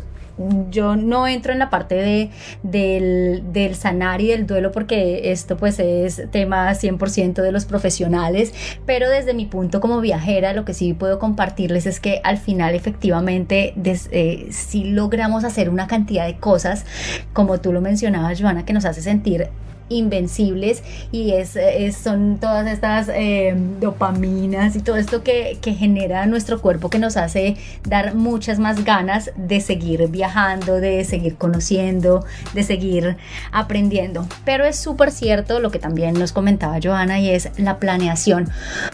yo 0.70 0.96
no 0.96 1.26
entro 1.26 1.52
en 1.52 1.58
la 1.58 1.70
parte 1.70 1.94
de, 1.94 2.30
del, 2.62 3.74
sanar 3.74 4.20
y 4.20 4.28
del 4.28 4.46
duelo 4.46 4.72
porque 4.72 5.32
esto 5.32 5.56
pues 5.56 5.78
es 5.78 6.22
tema 6.30 6.70
100% 6.72 7.34
de 7.42 7.52
los 7.52 7.64
profesionales, 7.64 8.52
pero 8.86 9.08
desde 9.08 9.34
mi 9.34 9.46
punto 9.46 9.80
como 9.80 10.00
viajera 10.00 10.52
lo 10.52 10.64
que 10.64 10.74
sí 10.74 10.92
puedo 10.94 11.18
compartirles 11.18 11.86
es 11.86 12.00
que 12.00 12.20
al 12.24 12.38
final 12.38 12.74
efectivamente 12.74 13.74
eh, 13.84 14.48
si 14.50 14.84
logramos 14.84 15.44
hacer 15.44 15.70
una 15.70 15.86
cantidad 15.86 16.26
de 16.26 16.38
cosas, 16.38 16.84
como 17.32 17.60
tú 17.60 17.72
lo 17.72 17.80
mencionabas 17.80 18.40
Joana, 18.40 18.64
que 18.64 18.72
nos 18.72 18.84
hace 18.84 19.02
sentir 19.02 19.48
invencibles 19.88 20.82
y 21.12 21.32
es, 21.32 21.58
son 21.96 22.38
todas 22.38 22.66
estas 22.66 23.08
eh, 23.08 23.54
dopaminas 23.80 24.76
y 24.76 24.80
todo 24.80 24.96
esto 24.96 25.22
que, 25.22 25.58
que, 25.60 25.74
genera 25.74 26.26
nuestro 26.26 26.60
cuerpo 26.60 26.88
que 26.88 26.98
nos 26.98 27.16
hace 27.16 27.56
dar 27.86 28.14
muchas 28.14 28.58
más 28.58 28.84
ganas 28.84 29.32
de 29.36 29.60
seguir 29.60 30.08
viajando, 30.08 30.80
de 30.80 31.04
seguir 31.04 31.36
conociendo, 31.36 32.24
de 32.54 32.62
seguir 32.62 33.16
aprendiendo. 33.52 34.26
Pero 34.44 34.64
es 34.64 34.76
súper 34.76 35.10
cierto 35.10 35.60
lo 35.60 35.70
que 35.70 35.78
también 35.78 36.14
nos 36.14 36.32
comentaba 36.32 36.78
Joana 36.82 37.20
y 37.20 37.30
es 37.30 37.50
la 37.58 37.78
planeación, 37.78 38.48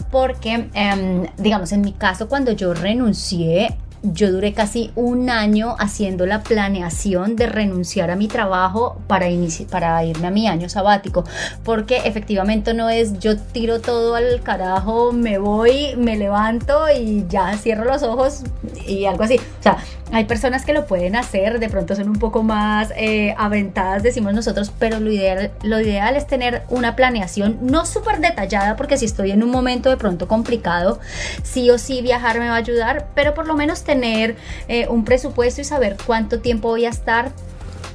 porque 0.09 0.67
em, 0.73 1.27
digamos 1.37 1.71
en 1.71 1.81
mi 1.81 1.93
caso 1.93 2.27
cuando 2.27 2.51
yo 2.51 2.73
renuncié 2.73 3.77
yo 4.03 4.31
duré 4.31 4.53
casi 4.53 4.91
un 4.95 5.29
año 5.29 5.75
haciendo 5.79 6.25
la 6.25 6.41
planeación 6.41 7.35
de 7.35 7.47
renunciar 7.47 8.11
a 8.11 8.15
mi 8.15 8.27
trabajo 8.27 8.97
para, 9.07 9.27
para 9.69 10.03
irme 10.03 10.27
a 10.27 10.31
mi 10.31 10.47
año 10.47 10.69
sabático, 10.69 11.23
porque 11.63 11.97
efectivamente 12.05 12.73
no 12.73 12.89
es 12.89 13.19
yo 13.19 13.37
tiro 13.37 13.79
todo 13.79 14.15
al 14.15 14.41
carajo, 14.41 15.11
me 15.11 15.37
voy, 15.37 15.95
me 15.97 16.17
levanto 16.17 16.85
y 16.95 17.25
ya 17.29 17.57
cierro 17.57 17.85
los 17.85 18.03
ojos 18.03 18.43
y 18.87 19.05
algo 19.05 19.23
así. 19.23 19.37
O 19.37 19.63
sea, 19.63 19.77
hay 20.11 20.25
personas 20.25 20.65
que 20.65 20.73
lo 20.73 20.85
pueden 20.85 21.15
hacer, 21.15 21.59
de 21.59 21.69
pronto 21.69 21.95
son 21.95 22.09
un 22.09 22.19
poco 22.19 22.43
más 22.43 22.91
eh, 22.97 23.33
aventadas, 23.37 24.03
decimos 24.03 24.33
nosotros, 24.33 24.71
pero 24.77 24.99
lo 24.99 25.11
ideal, 25.11 25.51
lo 25.63 25.79
ideal 25.79 26.15
es 26.15 26.27
tener 26.27 26.63
una 26.69 26.95
planeación 26.95 27.57
no 27.61 27.85
súper 27.85 28.19
detallada, 28.19 28.75
porque 28.75 28.97
si 28.97 29.05
estoy 29.05 29.31
en 29.31 29.41
un 29.41 29.51
momento 29.51 29.89
de 29.89 29.97
pronto 29.97 30.27
complicado, 30.27 30.99
sí 31.43 31.69
o 31.69 31.77
sí 31.77 32.01
viajar 32.01 32.39
me 32.39 32.49
va 32.49 32.55
a 32.55 32.57
ayudar, 32.57 33.07
pero 33.15 33.33
por 33.33 33.47
lo 33.47 33.55
menos 33.55 33.83
tener 33.83 34.35
eh, 34.67 34.87
un 34.89 35.05
presupuesto 35.05 35.61
y 35.61 35.63
saber 35.63 35.95
cuánto 36.05 36.39
tiempo 36.39 36.67
voy 36.67 36.85
a 36.85 36.89
estar 36.89 37.31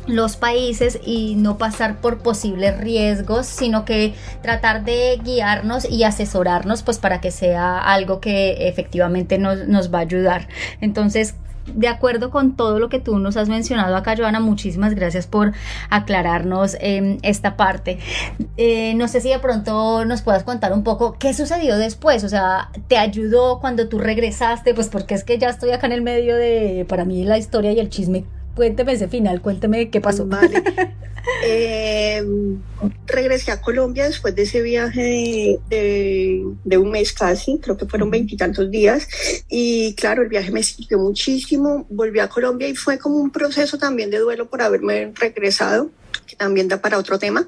los 0.07 0.37
países 0.37 1.01
y 1.05 1.35
no 1.35 1.59
pasar 1.59 1.97
por 1.97 2.19
posibles 2.19 2.79
riesgos, 2.79 3.47
sino 3.47 3.85
que 3.85 4.15
tratar 4.41 4.85
de 4.85 5.21
guiarnos 5.23 5.85
y 5.91 6.05
asesorarnos 6.05 6.83
pues 6.83 6.99
para 6.99 7.21
que 7.21 7.31
sea 7.31 7.79
algo 7.79 8.21
que 8.21 8.69
efectivamente 8.69 9.39
nos, 9.39 9.67
nos 9.67 9.93
va 9.93 9.99
a 9.99 10.03
ayudar. 10.03 10.49
Entonces, 10.81 11.35
de 11.75 11.89
acuerdo 11.89 12.31
con 12.31 12.57
todo 12.57 12.79
lo 12.79 12.89
que 12.89 13.01
tú 13.01 13.19
nos 13.19 13.37
has 13.37 13.49
mencionado 13.49 13.97
acá, 13.97 14.15
Joana, 14.17 14.41
muchísimas 14.41 14.95
gracias 14.95 15.27
por 15.27 15.53
aclararnos 15.91 16.77
em, 16.81 17.19
esta 17.23 17.57
parte. 17.57 17.99
Eh, 18.57 18.95
no 18.95 19.09
sé 19.09 19.21
si 19.21 19.29
de 19.29 19.39
pronto 19.39 20.05
nos 20.05 20.23
puedas 20.23 20.45
contar 20.45 20.73
un 20.73 20.83
poco 20.83 21.17
qué 21.19 21.35
sucedió 21.35 21.77
después, 21.77 22.25
o 22.25 22.29
sea, 22.29 22.71
¿te 22.89 22.99
ayudó 22.99 23.61
cuando 23.61 23.89
tú 23.89 23.99
regresaste? 23.99 24.75
Pues 24.75 24.89
porque 24.89 25.15
es 25.15 25.25
que 25.25 25.39
ya 25.39 25.49
estoy 25.49 25.71
acá 25.71 25.87
en 25.87 25.93
el 25.93 26.03
medio 26.03 26.37
de, 26.37 26.87
para 26.89 27.05
mí, 27.05 27.25
la 27.25 27.39
historia 27.39 27.73
y 27.73 27.81
el 27.81 27.91
chisme. 27.91 28.25
Cuénteme 28.57 28.93
ese 28.93 29.07
final, 29.07 29.43
cuénteme 29.43 29.91
qué 29.91 30.01
pasó. 30.01 30.27
Vale. 30.27 30.63
Eh, 31.45 32.23
regresé 33.05 33.51
a 33.51 33.61
Colombia 33.61 34.05
después 34.05 34.33
de 34.37 34.43
ese 34.43 34.63
viaje 34.63 35.59
de, 35.69 36.79
un 36.79 36.91
mes 36.93 37.13
casi, 37.13 37.59
creo 37.59 37.77
que 37.77 37.87
fueron 37.87 38.11
veintitantos 38.11 38.71
días, 38.71 39.09
y 39.49 39.95
claro, 39.95 40.23
el 40.23 40.29
viaje 40.29 40.53
me 40.53 40.63
sirvió 40.63 41.01
muchísimo, 41.01 41.85
volví 41.91 42.21
a 42.21 42.29
Colombia 42.29 42.69
y 42.69 42.77
fue 42.77 42.99
como 42.99 43.17
un 43.17 43.31
proceso 43.31 43.77
también 43.77 44.11
de 44.11 44.19
duelo 44.19 44.49
por 44.49 44.63
haberme 44.63 45.13
regresado 45.17 45.91
que 46.27 46.37
también 46.37 46.69
da 46.69 46.81
para 46.81 46.99
otro 46.99 47.19
tema. 47.19 47.47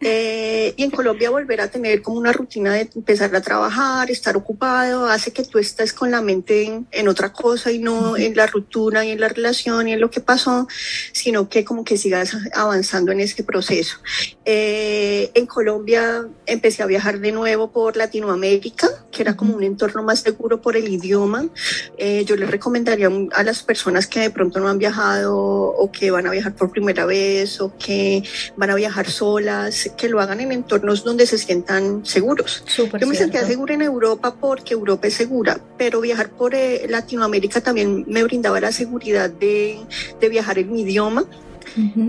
Eh, 0.00 0.74
y 0.76 0.84
en 0.84 0.90
Colombia 0.90 1.30
volver 1.30 1.60
a 1.60 1.68
tener 1.68 2.02
como 2.02 2.18
una 2.18 2.32
rutina 2.32 2.74
de 2.74 2.88
empezar 2.94 3.34
a 3.34 3.40
trabajar, 3.40 4.10
estar 4.10 4.36
ocupado, 4.36 5.06
hace 5.06 5.32
que 5.32 5.44
tú 5.44 5.58
estés 5.58 5.92
con 5.92 6.10
la 6.10 6.22
mente 6.22 6.84
en, 6.90 7.08
otra 7.08 7.32
cosa 7.32 7.72
y 7.72 7.78
no 7.78 8.16
en 8.16 8.36
la 8.36 8.46
ruptura 8.46 9.04
y 9.04 9.10
en 9.10 9.20
la 9.20 9.28
relación 9.28 9.88
y 9.88 9.92
en 9.92 10.00
lo 10.00 10.10
que 10.10 10.20
pasó, 10.20 10.68
sino 11.12 11.48
que 11.48 11.64
como 11.64 11.84
que 11.84 11.96
sigas 11.96 12.36
avanzando 12.54 13.12
en 13.12 13.20
este 13.20 13.42
proceso. 13.42 13.96
Eh, 14.44 15.30
en 15.34 15.46
Colombia 15.46 16.26
empecé 16.46 16.82
a 16.82 16.86
viajar 16.86 17.18
de 17.20 17.32
nuevo 17.32 17.70
por 17.70 17.96
Latinoamérica, 17.96 18.88
que 19.10 19.22
era 19.22 19.36
como 19.36 19.56
un 19.56 19.62
entorno 19.62 20.02
más 20.02 20.20
seguro 20.20 20.60
por 20.60 20.76
el 20.76 20.88
idioma. 20.88 21.48
Eh, 21.96 22.24
yo 22.24 22.36
les 22.36 22.50
recomendaría 22.50 23.10
a 23.32 23.42
las 23.42 23.62
personas 23.62 24.06
que 24.06 24.20
de 24.20 24.30
pronto 24.30 24.60
no 24.60 24.68
han 24.68 24.78
viajado 24.78 25.36
o 25.36 25.90
que 25.90 26.10
van 26.10 26.26
a 26.26 26.30
viajar 26.30 26.54
por 26.54 26.70
primera 26.70 27.06
vez 27.06 27.60
o 27.60 27.72
que 27.78 28.17
van 28.56 28.70
a 28.70 28.74
viajar 28.74 29.10
solas, 29.10 29.90
que 29.96 30.08
lo 30.08 30.20
hagan 30.20 30.40
en 30.40 30.52
entornos 30.52 31.04
donde 31.04 31.26
se 31.26 31.38
sientan 31.38 32.04
seguros. 32.04 32.64
Yo 32.76 33.06
me 33.06 33.14
sentía 33.14 33.44
segura 33.46 33.74
en 33.74 33.82
Europa 33.82 34.34
porque 34.40 34.74
Europa 34.74 35.08
es 35.08 35.14
segura, 35.14 35.60
pero 35.76 36.00
viajar 36.00 36.30
por 36.30 36.54
eh, 36.54 36.86
Latinoamérica 36.88 37.60
también 37.60 38.04
me 38.08 38.22
brindaba 38.22 38.60
la 38.60 38.72
seguridad 38.72 39.30
de, 39.30 39.78
de 40.20 40.28
viajar 40.28 40.58
en 40.58 40.72
mi 40.72 40.82
idioma 40.82 41.24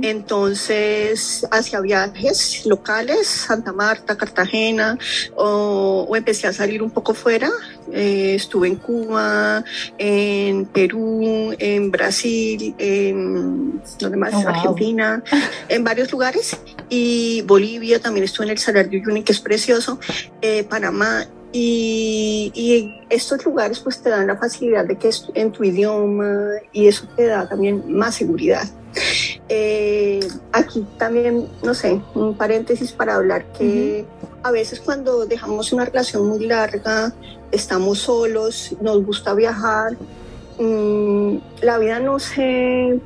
entonces, 0.02 1.48
hacia 1.52 1.80
viajes 1.82 2.66
locales, 2.66 3.28
Santa 3.28 3.72
Marta, 3.72 4.18
Cartagena, 4.18 4.98
o, 5.36 6.08
empecé 6.16 6.48
a 6.48 6.54
salir 6.54 6.82
un 6.82 6.92
poco 6.92 7.14
fuera. 7.14 7.50
Eh, 7.92 8.36
estuve 8.36 8.68
en 8.68 8.76
Cuba, 8.76 9.64
en 9.98 10.66
Perú, 10.66 11.54
en 11.58 11.92
Brasil, 11.92 12.76
en 12.78 13.82
¿dónde 14.00 14.18
más? 14.18 14.34
Oh, 14.34 14.48
Argentina, 14.48 15.24
en 15.70 15.84
varios 15.84 16.12
lugares. 16.12 16.58
Y 16.90 17.42
Bolivia, 17.44 18.00
también 18.00 18.24
estuve 18.24 18.46
en 18.48 18.52
el 18.52 18.58
Salar 18.58 18.90
de 18.90 18.98
Uyuni, 18.98 19.24
que 19.24 19.32
es 19.32 19.40
precioso, 19.40 20.00
eh, 20.42 20.64
Panamá 20.64 21.28
y, 21.52 22.52
y, 22.54 23.02
estos 23.10 23.44
lugares 23.44 23.80
pues 23.80 24.02
te 24.02 24.10
dan 24.10 24.28
la 24.28 24.38
facilidad 24.38 24.86
de 24.86 24.98
que 24.98 25.08
es 25.08 25.26
en 25.34 25.52
tu 25.52 25.64
idioma 25.64 26.52
y 26.72 26.88
eso 26.88 27.08
te 27.16 27.26
da 27.26 27.50
también 27.50 27.92
más 27.92 28.16
seguridad. 28.16 28.70
Eh, 29.48 30.19
aquí 30.51 30.86
también, 30.98 31.48
no 31.63 31.74
sé, 31.74 32.01
un 32.13 32.36
paréntesis 32.36 32.91
para 32.91 33.15
hablar 33.15 33.46
que 33.53 34.05
a 34.43 34.51
veces 34.51 34.79
cuando 34.79 35.25
dejamos 35.25 35.74
una 35.74 35.86
relación 35.86 36.27
muy 36.27 36.46
larga, 36.46 37.13
estamos 37.51 38.00
solos, 38.00 38.75
nos 38.81 39.03
gusta 39.03 39.34
viajar, 39.34 39.98
mm, 40.60 41.38
la 41.62 41.77
vida 41.77 42.00
no 42.00 42.19
se 42.19 43.00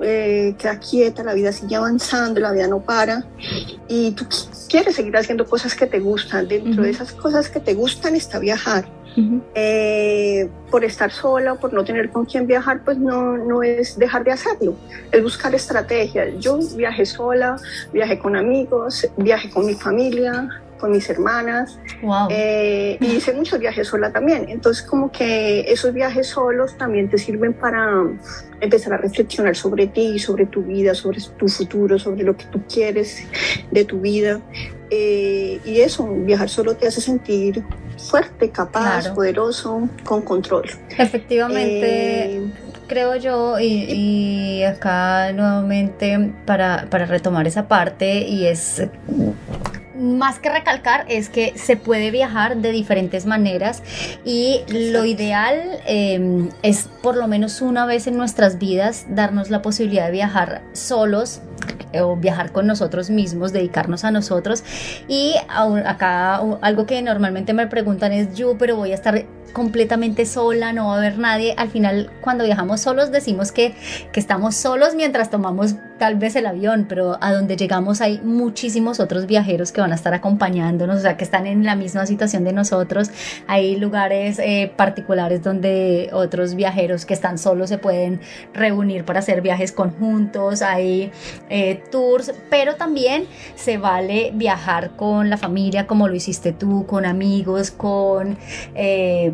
eh, 0.00 0.54
queda 0.58 0.80
quieta, 0.80 1.22
la 1.22 1.34
vida 1.34 1.52
sigue 1.52 1.76
avanzando, 1.76 2.40
la 2.40 2.50
vida 2.50 2.66
no 2.66 2.80
para 2.80 3.24
y 3.88 4.10
tú 4.12 4.26
quieres 4.68 4.96
seguir 4.96 5.16
haciendo 5.16 5.46
cosas 5.46 5.74
que 5.74 5.86
te 5.86 6.00
gustan. 6.00 6.48
Dentro 6.48 6.82
de 6.82 6.90
esas 6.90 7.12
cosas 7.12 7.48
que 7.48 7.60
te 7.60 7.74
gustan 7.74 8.16
está 8.16 8.38
viajar. 8.40 8.86
Eh, 9.16 10.48
por 10.70 10.84
estar 10.84 11.10
sola 11.12 11.52
o 11.52 11.56
por 11.56 11.72
no 11.72 11.84
tener 11.84 12.10
con 12.10 12.24
quién 12.24 12.46
viajar, 12.46 12.82
pues 12.84 12.98
no, 12.98 13.36
no 13.36 13.62
es 13.62 13.96
dejar 13.96 14.24
de 14.24 14.32
hacerlo, 14.32 14.74
es 15.12 15.22
buscar 15.22 15.54
estrategias. 15.54 16.34
Yo 16.40 16.58
viajé 16.74 17.06
sola, 17.06 17.56
viajé 17.92 18.18
con 18.18 18.34
amigos, 18.34 19.08
viajé 19.16 19.50
con 19.50 19.66
mi 19.66 19.74
familia, 19.74 20.48
con 20.84 20.92
mis 20.92 21.08
hermanas. 21.08 21.78
Wow. 22.02 22.28
Eh, 22.28 22.98
y 23.00 23.16
hice 23.16 23.32
muchos 23.32 23.58
viajes 23.58 23.88
sola 23.88 24.12
también. 24.12 24.44
Entonces, 24.50 24.84
como 24.84 25.10
que 25.10 25.60
esos 25.60 25.94
viajes 25.94 26.26
solos 26.26 26.76
también 26.76 27.08
te 27.08 27.16
sirven 27.16 27.54
para 27.54 28.06
empezar 28.60 28.92
a 28.92 28.98
reflexionar 28.98 29.56
sobre 29.56 29.86
ti, 29.86 30.18
sobre 30.18 30.44
tu 30.44 30.60
vida, 30.62 30.94
sobre 30.94 31.22
tu 31.38 31.48
futuro, 31.48 31.98
sobre 31.98 32.22
lo 32.22 32.36
que 32.36 32.44
tú 32.44 32.60
quieres 32.70 33.26
de 33.70 33.86
tu 33.86 33.98
vida. 34.00 34.42
Eh, 34.90 35.58
y 35.64 35.80
eso, 35.80 36.06
viajar 36.06 36.50
solo 36.50 36.76
te 36.76 36.86
hace 36.86 37.00
sentir 37.00 37.64
fuerte, 37.96 38.50
capaz, 38.50 39.08
poderoso, 39.08 39.88
con 40.04 40.20
control. 40.20 40.68
Efectivamente. 40.98 42.26
Eh, 42.26 42.42
creo 42.86 43.16
yo, 43.16 43.58
y, 43.58 44.62
acá 44.64 45.32
nuevamente 45.32 46.30
para, 46.44 46.88
para 46.90 47.06
retomar 47.06 47.46
esa 47.46 47.68
parte, 47.68 48.18
y 48.18 48.44
es 48.44 48.82
más 49.96 50.38
que 50.38 50.50
recalcar 50.50 51.04
es 51.08 51.28
que 51.28 51.52
se 51.56 51.76
puede 51.76 52.10
viajar 52.10 52.56
de 52.56 52.72
diferentes 52.72 53.26
maneras 53.26 53.82
y 54.24 54.60
lo 54.68 55.04
ideal 55.04 55.80
em, 55.86 56.50
es 56.62 56.88
por 57.02 57.16
lo 57.16 57.28
menos 57.28 57.60
una 57.60 57.86
vez 57.86 58.06
en 58.06 58.16
nuestras 58.16 58.58
vidas 58.58 59.06
darnos 59.08 59.50
la 59.50 59.62
posibilidad 59.62 60.06
de 60.06 60.12
viajar 60.12 60.62
solos 60.72 61.40
o 62.00 62.16
viajar 62.16 62.52
con 62.52 62.66
nosotros 62.66 63.10
mismos, 63.10 63.52
dedicarnos 63.52 64.04
a 64.04 64.10
nosotros. 64.10 64.64
Y 65.08 65.34
acá 65.48 66.36
algo 66.60 66.86
que 66.86 67.00
normalmente 67.02 67.52
me 67.52 67.66
preguntan 67.66 68.12
es, 68.12 68.34
yo, 68.34 68.56
pero 68.58 68.76
voy 68.76 68.92
a 68.92 68.94
estar 68.94 69.24
completamente 69.54 70.26
sola, 70.26 70.74
no 70.74 70.88
va 70.88 70.96
a 70.96 70.98
haber 70.98 71.18
nadie. 71.18 71.54
Al 71.56 71.70
final, 71.70 72.10
cuando 72.20 72.44
viajamos 72.44 72.82
solos, 72.82 73.10
decimos 73.10 73.52
que, 73.52 73.74
que 74.12 74.20
estamos 74.20 74.54
solos 74.56 74.94
mientras 74.94 75.30
tomamos 75.30 75.76
tal 75.98 76.16
vez 76.16 76.36
el 76.36 76.46
avión, 76.46 76.86
pero 76.88 77.16
a 77.20 77.32
donde 77.32 77.56
llegamos 77.56 78.00
hay 78.00 78.20
muchísimos 78.22 79.00
otros 79.00 79.26
viajeros 79.26 79.72
que 79.72 79.80
van 79.80 79.92
a 79.92 79.94
estar 79.94 80.12
acompañándonos, 80.12 80.98
o 80.98 81.00
sea, 81.00 81.16
que 81.16 81.24
están 81.24 81.46
en 81.46 81.64
la 81.64 81.76
misma 81.76 82.04
situación 82.04 82.44
de 82.44 82.52
nosotros. 82.52 83.10
Hay 83.46 83.76
lugares 83.76 84.38
eh, 84.38 84.72
particulares 84.76 85.42
donde 85.42 86.10
otros 86.12 86.56
viajeros 86.56 87.06
que 87.06 87.14
están 87.14 87.38
solos 87.38 87.68
se 87.68 87.78
pueden 87.78 88.20
reunir 88.52 89.04
para 89.04 89.20
hacer 89.20 89.40
viajes 89.40 89.72
conjuntos. 89.72 90.62
Hay 90.62 91.12
eh, 91.48 91.82
tours, 91.90 92.34
pero 92.50 92.74
también 92.74 93.26
se 93.54 93.78
vale 93.78 94.32
viajar 94.34 94.96
con 94.96 95.30
la 95.30 95.36
familia 95.36 95.86
como 95.86 96.08
lo 96.08 96.14
hiciste 96.14 96.52
tú, 96.52 96.86
con 96.86 97.06
amigos, 97.06 97.70
con... 97.70 98.36
Eh, 98.74 99.32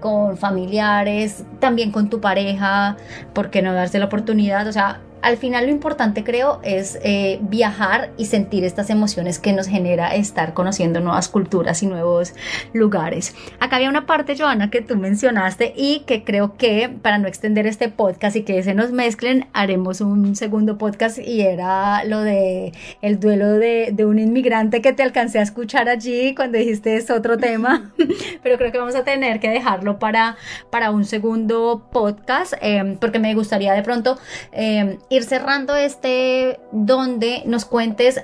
con 0.00 0.36
familiares, 0.36 1.44
también 1.58 1.90
con 1.90 2.08
tu 2.08 2.20
pareja, 2.20 2.96
¿por 3.32 3.50
qué 3.50 3.62
no 3.62 3.72
darse 3.72 3.98
la 3.98 4.06
oportunidad? 4.06 4.66
O 4.68 4.72
sea, 4.72 5.00
al 5.22 5.36
final 5.36 5.66
lo 5.66 5.72
importante 5.72 6.24
creo 6.24 6.60
es 6.62 6.98
eh, 7.02 7.38
viajar 7.42 8.10
y 8.16 8.26
sentir 8.26 8.64
estas 8.64 8.90
emociones 8.90 9.38
que 9.38 9.52
nos 9.52 9.66
genera 9.66 10.14
estar 10.14 10.54
conociendo 10.54 11.00
nuevas 11.00 11.28
culturas 11.28 11.82
y 11.82 11.86
nuevos 11.86 12.34
lugares. 12.72 13.34
Acá 13.60 13.76
había 13.76 13.88
una 13.88 14.06
parte, 14.06 14.36
Joana, 14.36 14.70
que 14.70 14.80
tú 14.80 14.96
mencionaste 14.96 15.72
y 15.76 16.00
que 16.00 16.24
creo 16.24 16.56
que 16.56 16.88
para 16.88 17.18
no 17.18 17.28
extender 17.28 17.66
este 17.66 17.88
podcast 17.88 18.36
y 18.36 18.42
que 18.42 18.62
se 18.62 18.74
nos 18.74 18.92
mezclen, 18.92 19.46
haremos 19.52 20.00
un 20.00 20.36
segundo 20.36 20.78
podcast 20.78 21.18
y 21.18 21.40
era 21.40 22.04
lo 22.04 22.20
de 22.20 22.72
el 23.02 23.20
duelo 23.20 23.52
de, 23.52 23.94
un 23.98 24.18
inmigrante 24.18 24.80
que 24.80 24.92
te 24.92 25.02
alcancé 25.02 25.38
a 25.38 25.42
escuchar 25.42 25.88
allí 25.88 26.34
cuando 26.34 26.56
dijiste 26.56 26.96
es 26.96 27.10
otro 27.10 27.36
tema, 27.36 27.92
pero 28.42 28.56
creo 28.56 28.72
que 28.72 28.78
vamos 28.78 28.94
a 28.94 29.04
tener 29.04 29.40
que 29.40 29.50
dejarlo 29.50 29.98
para, 29.98 30.36
para 30.70 30.90
un 30.90 31.04
segundo 31.04 31.88
podcast 31.92 32.54
eh, 32.62 32.96
porque 33.00 33.18
me 33.18 33.34
gustaría 33.34 33.72
de 33.74 33.82
pronto... 33.82 34.18
Eh, 34.52 34.98
ir 35.10 35.24
cerrando 35.24 35.76
este 35.76 36.60
donde 36.72 37.42
nos 37.46 37.64
cuentes 37.64 38.22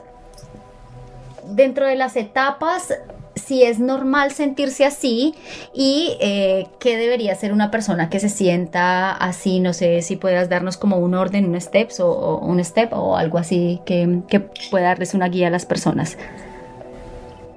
dentro 1.47 1.87
de 1.87 1.97
las 1.97 2.17
etapas 2.17 2.93
si 3.35 3.63
es 3.63 3.79
normal 3.79 4.31
sentirse 4.31 4.85
así 4.85 5.35
y 5.75 6.17
eh, 6.21 6.69
qué 6.79 6.97
debería 6.97 7.35
ser 7.35 7.53
una 7.53 7.71
persona 7.71 8.09
que 8.09 8.21
se 8.21 8.29
sienta 8.29 9.13
así. 9.13 9.61
No 9.61 9.73
sé 9.73 10.03
si 10.03 10.17
puedas 10.17 10.49
darnos 10.49 10.77
como 10.77 10.99
un 10.99 11.15
orden, 11.15 11.47
un 11.47 11.61
steps 11.61 12.01
o, 12.01 12.39
un 12.39 12.65
step 12.65 12.93
o 12.93 13.17
algo 13.17 13.39
así 13.39 13.81
que, 13.85 14.21
que 14.29 14.41
pueda 14.71 14.89
darles 14.89 15.15
una 15.15 15.29
guía 15.29 15.49
a 15.49 15.51
las 15.51 15.67
personas. 15.67 16.17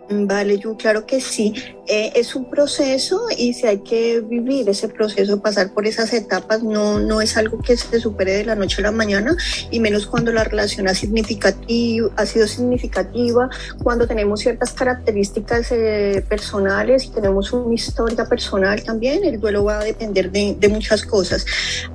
Vale, 0.09 0.57
yo 0.57 0.77
claro 0.77 1.05
que 1.05 1.19
sí. 1.19 1.53
Eh, 1.89 2.11
es 2.15 2.35
un 2.35 2.49
proceso 2.49 3.21
y 3.37 3.53
si 3.53 3.65
hay 3.65 3.79
que 3.79 4.21
vivir 4.21 4.67
ese 4.69 4.89
proceso, 4.89 5.41
pasar 5.41 5.73
por 5.73 5.85
esas 5.85 6.13
etapas, 6.13 6.61
no, 6.63 6.99
no 6.99 7.21
es 7.21 7.37
algo 7.37 7.59
que 7.59 7.77
se 7.77 7.99
supere 7.99 8.33
de 8.33 8.45
la 8.45 8.55
noche 8.55 8.81
a 8.81 8.83
la 8.83 8.91
mañana 8.91 9.35
y 9.71 9.79
menos 9.79 10.05
cuando 10.05 10.33
la 10.33 10.43
relación 10.43 10.87
ha, 10.87 10.93
significativo, 10.93 12.11
ha 12.17 12.25
sido 12.25 12.45
significativa, 12.47 13.49
cuando 13.83 14.05
tenemos 14.05 14.41
ciertas 14.41 14.73
características 14.73 15.71
eh, 15.71 16.23
personales 16.27 17.05
y 17.05 17.09
tenemos 17.09 17.53
una 17.53 17.73
historia 17.73 18.25
personal 18.25 18.83
también, 18.83 19.23
el 19.23 19.39
duelo 19.39 19.63
va 19.63 19.79
a 19.79 19.83
depender 19.83 20.31
de, 20.31 20.67
muchas 20.67 21.03
cosas. 21.05 21.45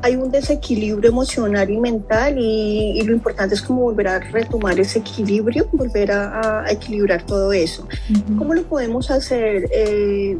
Hay 0.00 0.16
un 0.16 0.30
desequilibrio 0.30 1.10
emocional 1.10 1.68
y 1.68 1.76
mental 1.76 2.36
y, 2.38 3.02
lo 3.02 3.12
importante 3.12 3.54
es 3.54 3.60
como 3.60 3.82
volver 3.82 4.08
a 4.08 4.18
retomar 4.20 4.78
ese 4.80 5.00
equilibrio, 5.00 5.68
volver 5.72 6.12
a 6.12 6.64
equilibrar 6.70 7.26
todo 7.26 7.52
eso. 7.52 7.86
¿Cómo 8.36 8.54
lo 8.54 8.62
podemos 8.64 9.10
hacer? 9.10 9.68
Eh, 9.72 10.38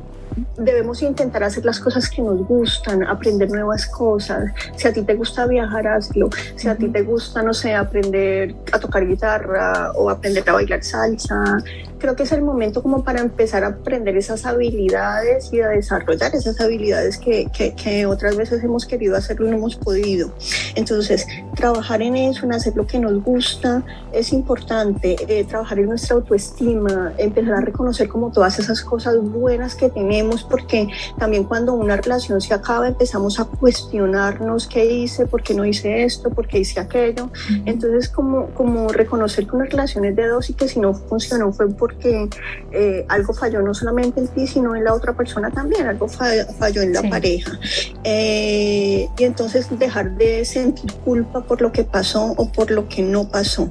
debemos 0.56 1.02
intentar 1.02 1.44
hacer 1.44 1.64
las 1.64 1.78
cosas 1.78 2.08
que 2.08 2.22
nos 2.22 2.46
gustan, 2.46 3.04
aprender 3.04 3.50
nuevas 3.50 3.86
cosas. 3.86 4.50
Si 4.76 4.88
a 4.88 4.92
ti 4.92 5.02
te 5.02 5.14
gusta 5.14 5.46
viajar, 5.46 5.86
hazlo. 5.86 6.30
Si 6.56 6.68
a 6.68 6.76
ti 6.76 6.88
te 6.88 7.02
gusta, 7.02 7.42
no 7.42 7.52
sé, 7.54 7.74
aprender 7.74 8.54
a 8.72 8.78
tocar 8.78 9.06
guitarra 9.06 9.92
o 9.92 10.10
aprender 10.10 10.48
a 10.48 10.52
bailar 10.54 10.82
salsa, 10.82 11.58
creo 12.02 12.16
que 12.16 12.24
es 12.24 12.32
el 12.32 12.42
momento 12.42 12.82
como 12.82 13.04
para 13.04 13.20
empezar 13.20 13.62
a 13.62 13.68
aprender 13.68 14.16
esas 14.16 14.44
habilidades 14.44 15.52
y 15.52 15.60
a 15.60 15.68
desarrollar 15.68 16.34
esas 16.34 16.60
habilidades 16.60 17.16
que, 17.16 17.48
que, 17.52 18.06
otras 18.06 18.36
veces 18.36 18.64
hemos 18.64 18.86
querido 18.86 19.16
hacerlo 19.16 19.46
y 19.46 19.50
no 19.50 19.58
hemos 19.58 19.76
podido. 19.76 20.32
Entonces, 20.74 21.28
trabajar 21.54 22.02
en 22.02 22.16
eso, 22.16 22.44
en 22.44 22.54
hacer 22.54 22.74
lo 22.74 22.88
que 22.88 22.98
nos 22.98 23.22
gusta, 23.22 23.84
es 24.12 24.32
importante. 24.32 25.16
Eh, 25.28 25.44
trabajar 25.44 25.78
en 25.78 25.86
nuestra 25.86 26.16
autoestima, 26.16 27.12
empezar 27.18 27.54
a 27.54 27.60
reconocer 27.60 28.08
como 28.08 28.32
todas 28.32 28.58
esas 28.58 28.82
cosas 28.82 29.16
buenas 29.22 29.76
que 29.76 29.88
tenemos, 29.88 30.42
porque 30.42 30.88
también 31.18 31.44
cuando 31.44 31.72
una 31.74 31.96
relación 31.96 32.40
se 32.40 32.52
acaba 32.52 32.88
empezamos 32.88 33.38
a 33.38 33.44
cuestionarnos 33.44 34.66
qué 34.66 34.84
hice, 34.84 35.26
por 35.26 35.44
qué 35.44 35.54
no 35.54 35.64
hice 35.64 36.02
esto, 36.02 36.30
por 36.30 36.48
qué 36.48 36.58
hice 36.58 36.80
aquello. 36.80 37.30
Entonces, 37.64 38.08
como, 38.08 38.48
como 38.54 38.88
reconocer 38.88 39.46
que 39.46 39.54
una 39.54 39.66
relación 39.66 40.04
es 40.04 40.16
de 40.16 40.26
dos 40.26 40.50
y 40.50 40.54
que 40.54 40.66
si 40.66 40.80
no 40.80 40.94
funcionó 40.94 41.52
fue 41.52 41.68
por 41.68 41.91
porque 41.92 42.28
eh, 42.72 43.04
algo 43.08 43.32
falló 43.32 43.62
no 43.62 43.74
solamente 43.74 44.20
en 44.20 44.28
ti, 44.28 44.46
sino 44.46 44.74
en 44.74 44.84
la 44.84 44.94
otra 44.94 45.12
persona 45.12 45.50
también, 45.50 45.86
algo 45.86 46.08
falló 46.08 46.82
en 46.82 46.92
la 46.92 47.02
pareja. 47.02 47.58
Eh, 48.04 49.08
y 49.16 49.24
entonces 49.24 49.66
dejar 49.78 50.12
de 50.16 50.44
sentir 50.44 50.92
culpa 51.04 51.42
por 51.42 51.60
lo 51.60 51.72
que 51.72 51.84
pasó 51.84 52.32
o 52.36 52.50
por 52.50 52.70
lo 52.70 52.88
que 52.88 53.02
no 53.02 53.28
pasó. 53.28 53.70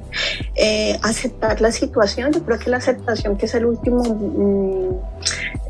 Eh, 0.54 0.98
aceptar 1.02 1.60
la 1.60 1.72
situación, 1.72 2.32
yo 2.32 2.42
creo 2.44 2.58
que 2.58 2.70
la 2.70 2.78
aceptación 2.78 3.36
que 3.36 3.46
es 3.46 3.54
el 3.54 3.66
último... 3.66 4.02
Mm, 4.02 5.12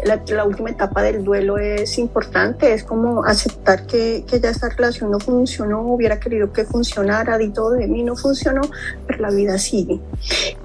la, 0.05 0.45
última 0.45 0.71
etapa 0.71 1.03
del 1.03 1.23
duelo 1.23 1.59
es 1.59 1.97
importante, 1.99 2.73
es 2.73 2.83
como 2.83 3.25
aceptar 3.25 3.87
que, 3.87 4.25
que, 4.27 4.41
ya 4.41 4.51
esta 4.51 4.69
relación 4.69 5.13
no 5.13 5.21
funcionó, 5.21 5.83
hubiera 5.83 6.19
querido 6.19 6.53
que 6.53 6.65
funcionara, 6.65 7.41
y 7.41 7.51
todo 7.51 7.71
de 7.71 7.87
mí 7.87 8.03
no 8.03 8.17
funcionó, 8.17 8.63
pero 9.07 9.21
la 9.21 9.31
vida 9.31 9.59
sigue. 9.59 10.01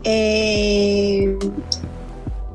Eh, 0.04 1.38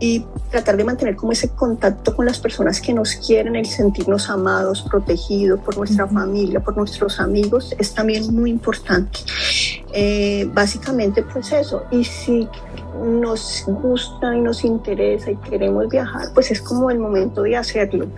y 0.03 0.27
tratar 0.51 0.77
de 0.77 0.83
mantener 0.83 1.15
como 1.15 1.31
ese 1.31 1.51
contacto 1.51 2.17
con 2.17 2.27
las 2.27 2.41
personas 2.41 2.81
que 2.81 2.93
nos 2.93 3.15
quieren, 3.15 3.55
el 3.55 3.67
sentirnos 3.67 4.29
amados, 4.31 4.83
protegidos 4.83 5.61
por 5.61 5.79
nuestra 5.79 6.09
familia, 6.09 6.59
por 6.59 6.77
nuestros 6.77 7.21
amigos, 7.21 7.73
es 7.79 7.95
también 7.95 8.35
muy 8.35 8.51
importante. 8.51 9.21
Eh, 9.93 10.51
básicamente 10.53 11.23
pues 11.23 11.53
eso, 11.53 11.85
y 11.93 12.03
si 12.03 12.49
nos 13.03 13.65
gusta 13.67 14.35
y 14.35 14.41
nos 14.41 14.65
interesa 14.65 15.31
y 15.31 15.37
queremos 15.37 15.89
viajar, 15.89 16.29
pues 16.35 16.51
es 16.51 16.61
como 16.61 16.91
el 16.91 16.99
momento 16.99 17.43
de 17.43 17.57
hacerlo, 17.57 18.09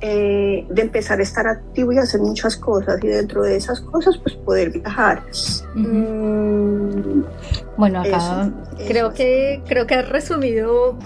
eh, 0.00 0.66
de 0.68 0.82
empezar 0.82 1.20
a 1.20 1.22
estar 1.22 1.46
activo 1.46 1.92
y 1.92 1.98
hacer 1.98 2.20
muchas 2.20 2.56
cosas 2.56 3.02
y 3.02 3.08
dentro 3.08 3.42
de 3.42 3.56
esas 3.56 3.80
cosas 3.80 4.16
pues 4.18 4.34
poder 4.36 4.70
viajar. 4.70 5.22
Mm, 5.74 7.22
bueno, 7.76 8.02
acá 8.02 8.50
creo 8.88 9.12
que 9.14 9.62
creo 9.66 9.86
que 9.86 9.94
has 9.94 10.08
resumido, 10.08 10.98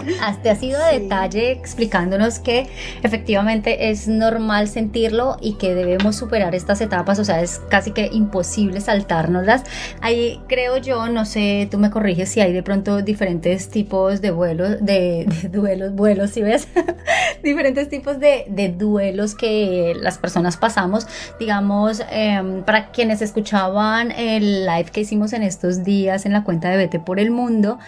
te 0.43 0.49
has 0.49 0.61
ido 0.61 0.79
de 0.83 0.99
detalle 0.99 1.51
explicándonos 1.51 2.39
que 2.39 2.67
efectivamente 3.03 3.89
es 3.89 4.07
normal 4.07 4.67
sentirlo 4.67 5.37
y 5.41 5.53
que 5.53 5.73
debemos 5.75 6.15
superar 6.15 6.55
estas 6.55 6.81
etapas, 6.81 7.19
o 7.19 7.25
sea, 7.25 7.41
es 7.41 7.61
casi 7.69 7.91
que 7.91 8.09
imposible 8.11 8.81
saltárnoslas. 8.81 9.63
Ahí 10.01 10.41
creo 10.47 10.77
yo, 10.77 11.07
no 11.09 11.25
sé, 11.25 11.67
tú 11.69 11.77
me 11.77 11.89
corriges 11.89 12.29
si 12.29 12.41
hay 12.41 12.53
de 12.53 12.63
pronto 12.63 13.01
diferentes 13.01 13.24
tipos 13.69 14.21
de 14.21 14.31
vuelos, 14.31 14.77
de, 14.81 15.25
duelos, 15.51 15.93
vuelos, 15.93 16.31
si 16.31 16.41
ves, 16.41 16.67
diferentes 17.43 17.89
tipos 17.89 18.19
de, 18.19 18.45
duelos 18.77 19.35
que 19.35 19.93
las 19.99 20.17
personas 20.17 20.57
pasamos, 20.57 21.07
digamos, 21.39 22.01
em, 22.11 22.63
para 22.63 22.91
quienes 22.91 23.21
escuchaban 23.21 24.11
el 24.11 24.65
live 24.65 24.89
que 24.91 25.01
hicimos 25.01 25.33
en 25.33 25.43
estos 25.43 25.83
días 25.83 26.25
en 26.25 26.33
la 26.33 26.43
cuenta 26.43 26.69
de 26.69 26.77
Vete 26.77 26.99
por 26.99 27.19
el 27.19 27.31
Mundo. 27.31 27.79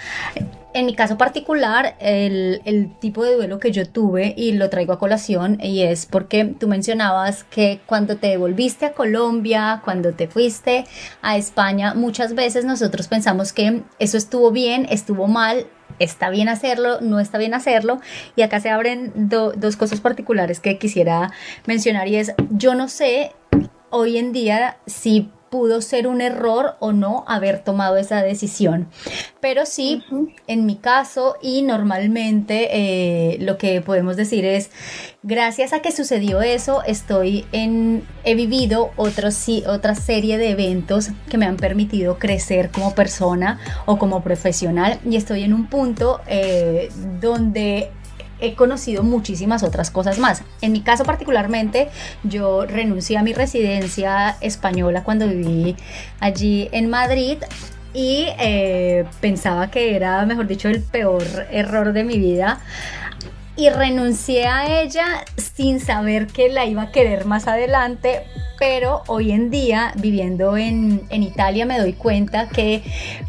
En 0.77 0.85
mi 0.85 0.93
caso 0.93 1.17
particular, 1.17 1.95
el, 1.99 2.91
tipo 2.99 3.23
de 3.23 3.33
duelo 3.33 3.57
que 3.57 3.71
yo 3.71 3.89
tuve, 3.89 4.35
y 4.37 4.51
lo 4.51 4.69
traigo 4.69 4.93
a 4.93 4.99
colación, 4.99 5.57
y 5.59 5.81
es 5.81 6.05
porque 6.05 6.45
tú 6.45 6.67
mencionabas 6.67 7.43
que 7.45 7.79
cuando 7.87 8.17
te 8.17 8.27
devolviste 8.27 8.85
a 8.85 8.91
Colombia, 8.91 9.81
cuando 9.83 10.13
te 10.13 10.27
fuiste 10.27 10.85
a 11.23 11.35
España, 11.35 11.95
muchas 11.95 12.35
veces 12.35 12.63
nosotros 12.63 13.07
pensamos 13.07 13.53
que 13.53 13.81
eso 13.97 14.17
estuvo 14.17 14.51
bien, 14.51 14.85
estuvo 14.91 15.25
mal, 15.25 15.65
está 15.97 16.29
bien 16.29 16.47
hacerlo, 16.47 17.01
no 17.01 17.19
está 17.19 17.39
bien 17.39 17.55
hacerlo. 17.55 17.99
Y 18.35 18.43
acá 18.43 18.59
se 18.59 18.69
abren 18.69 19.11
dos 19.15 19.77
cosas 19.77 19.99
particulares 19.99 20.59
que 20.59 20.77
quisiera 20.77 21.31
mencionar 21.65 22.07
y 22.07 22.17
es, 22.17 22.35
yo 22.51 22.75
no 22.75 22.87
sé 22.87 23.31
hoy 23.89 24.19
en 24.19 24.31
día 24.31 24.77
si 24.85 25.31
pudo 25.49 25.81
ser 25.81 26.07
un 26.07 26.21
error 26.21 26.75
o 26.79 26.91
no 26.91 27.23
haber 27.27 27.63
tomado 27.63 27.97
esa 27.97 28.21
decisión. 28.21 28.87
Pero 29.39 29.65
sí, 29.65 30.03
en 30.47 30.65
mi 30.65 30.75
caso 30.75 31.35
y 31.41 31.61
normalmente 31.61 32.69
eh, 32.71 33.37
lo 33.39 33.57
que 33.57 33.81
podemos 33.81 34.15
decir 34.17 34.45
es, 34.45 34.69
gracias 35.23 35.73
a 35.73 35.81
que 35.81 35.91
sucedió 35.91 36.41
eso, 36.41 36.83
estoy 36.83 37.45
en, 37.51 38.03
he 38.23 38.35
vivido 38.35 38.91
otro, 38.95 39.31
sí, 39.31 39.63
otra 39.67 39.95
serie 39.95 40.37
de 40.37 40.51
eventos 40.51 41.09
que 41.29 41.37
me 41.37 41.45
han 41.45 41.57
permitido 41.57 42.17
crecer 42.19 42.69
como 42.71 42.95
persona 42.95 43.59
o 43.85 43.97
como 43.97 44.23
profesional 44.23 44.99
y 45.09 45.15
estoy 45.15 45.43
en 45.43 45.53
un 45.53 45.67
punto 45.67 46.21
eh, 46.27 46.89
donde 47.19 47.91
he 48.39 48.55
conocido 48.55 49.03
muchísimas 49.03 49.63
otras 49.63 49.91
cosas 49.91 50.19
más. 50.19 50.43
En 50.61 50.71
mi 50.71 50.81
caso 50.81 51.03
particularmente, 51.03 51.89
yo 52.23 52.65
renuncié 52.65 53.17
a 53.17 53.23
mi 53.23 53.33
residencia 53.33 54.37
española 54.41 55.03
cuando 55.03 55.27
viví 55.27 55.75
allí 56.19 56.69
en 56.71 56.89
Madrid 56.89 57.37
y 57.93 58.27
eh, 58.39 59.05
pensaba 59.21 59.71
que 59.71 59.95
era, 59.95 60.25
mejor 60.25 60.47
dicho, 60.47 60.69
el 60.69 60.81
peor 60.81 61.23
error 61.51 61.93
de 61.93 62.03
mi 62.03 62.19
vida. 62.19 62.59
Y 63.57 63.69
renuncié 63.69 64.45
a 64.45 64.81
ella 64.81 65.25
sin 65.37 65.79
saber 65.79 66.27
que 66.27 66.49
la 66.49 66.65
iba 66.65 66.83
a 66.83 66.91
querer 66.91 67.25
más 67.25 67.47
adelante 67.47 68.23
pero 68.57 69.03
hoy 69.07 69.31
en 69.31 69.49
día 69.49 69.93
viviendo 69.95 70.57
en, 70.57 71.07
Italia 71.09 71.65
me 71.65 71.79
doy 71.79 71.93
cuenta 71.93 72.47
que 72.47 72.83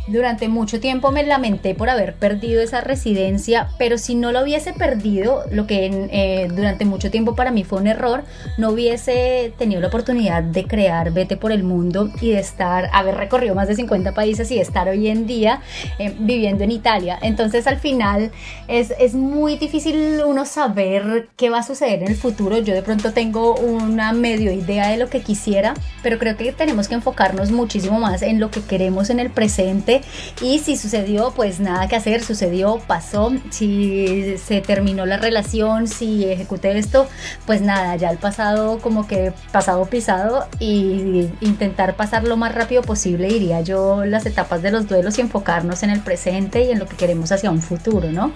durante 0.07 0.49
mucho 0.49 0.79
tiempo 0.79 1.11
me 1.11 1.25
lamenté 1.25 1.75
por 1.75 1.89
haber 1.89 2.15
perdido 2.15 2.63
esa 2.63 2.81
residencia, 2.81 3.69
pero 3.79 3.99
si 3.99 4.15
no 4.15 4.31
lo 4.31 4.43
hubiese 4.43 4.73
perdido, 4.73 5.45
lo 5.51 5.67
que 5.67 6.09
eh, 6.11 6.49
durante 6.55 6.85
mucho 6.85 7.11
tiempo 7.11 7.35
para 7.35 7.51
mí 7.51 7.65
fue 7.65 7.81
un 7.81 7.87
error, 7.87 8.25
no 8.57 8.71
hubiese 8.71 9.53
tenido 9.59 9.81
la 9.81 9.89
oportunidad 9.89 10.43
de 10.43 10.65
crear 10.65 11.13
Vete 11.13 11.37
por 11.37 11.51
el 11.51 11.65
Mundo 11.65 12.11
y 12.21 12.31
de 12.31 12.41
estar, 12.41 12.89
haber 12.93 13.17
recorrido 13.17 13.55
más 13.55 13.69
de 13.69 13.75
50 13.75 14.13
países 14.13 14.51
y 14.51 14.61
estar 14.61 14.89
hoy 14.89 15.09
en 15.09 15.27
día 15.27 15.61
eh, 15.99 16.15
viviendo 16.19 16.65
en 16.65 16.71
Italia. 16.71 17.19
Entonces 17.21 17.67
al 17.67 17.79
final 17.79 18.31
es, 18.69 18.93
es 18.99 19.15
muy 19.15 19.57
difícil 19.57 20.18
uno 20.27 20.45
saber 20.45 21.29
qué 21.37 21.51
va 21.51 21.59
a 21.59 21.63
suceder 21.63 22.03
en 22.03 22.09
el 22.09 22.17
futuro. 22.17 22.59
Yo 22.59 22.75
de 22.75 22.83
pronto 22.83 23.13
tengo 23.13 23.55
una 23.57 24.13
medio 24.13 24.53
idea 24.53 24.89
de 24.89 24.97
lo 24.97 25.09
que 25.09 25.23
quisiera, 25.23 25.75
pero 26.03 26.19
creo 26.19 26.37
que 26.37 26.53
tenemos 26.53 26.89
que 26.89 26.95
enfocarnos 26.95 27.51
muchísimo 27.51 27.99
más 27.99 28.23
en 28.23 28.41
lo 28.41 28.51
que 28.51 28.63
queremos 28.63 29.11
en 29.11 29.21
el 29.21 29.31
presente 29.31 30.01
y 30.41 30.59
si 30.59 30.77
sucedió, 30.77 31.33
pues 31.35 31.61
nada 31.61 31.89
que 31.89 31.97
hacer, 31.97 32.23
sucedió, 32.23 32.81
pasó, 32.87 33.33
si 33.51 34.37
se 34.39 34.61
terminó 34.61 35.07
la 35.07 35.17
relación, 35.17 35.87
si 35.87 36.25
ejecuté 36.25 36.77
esto, 36.79 37.09
pues 37.47 37.61
nada, 37.61 37.97
ya 37.97 38.11
el 38.11 38.19
pasado 38.19 38.79
como 38.79 39.07
que 39.07 39.33
pasado 39.53 39.87
pisado 39.87 40.47
y 40.59 41.29
intentar 41.41 41.97
pasar 41.97 42.25
lo 42.25 42.37
más 42.37 42.55
rápido 42.55 42.83
posible, 42.83 43.29
diría 43.29 43.61
yo, 43.61 44.05
las 44.05 44.27
etapas 44.27 44.63
de 44.63 44.71
los 44.71 44.89
duelos 44.89 45.19
y 45.19 45.21
enfocarnos 45.21 45.83
en 45.83 45.91
el 45.91 46.01
presente 46.01 46.65
y 46.65 46.71
en 46.71 46.79
lo 46.79 46.87
que 46.87 46.97
queremos 46.97 47.33
hacia 47.33 47.51
un 47.51 47.63
futuro, 47.63 48.11
¿no? 48.11 48.33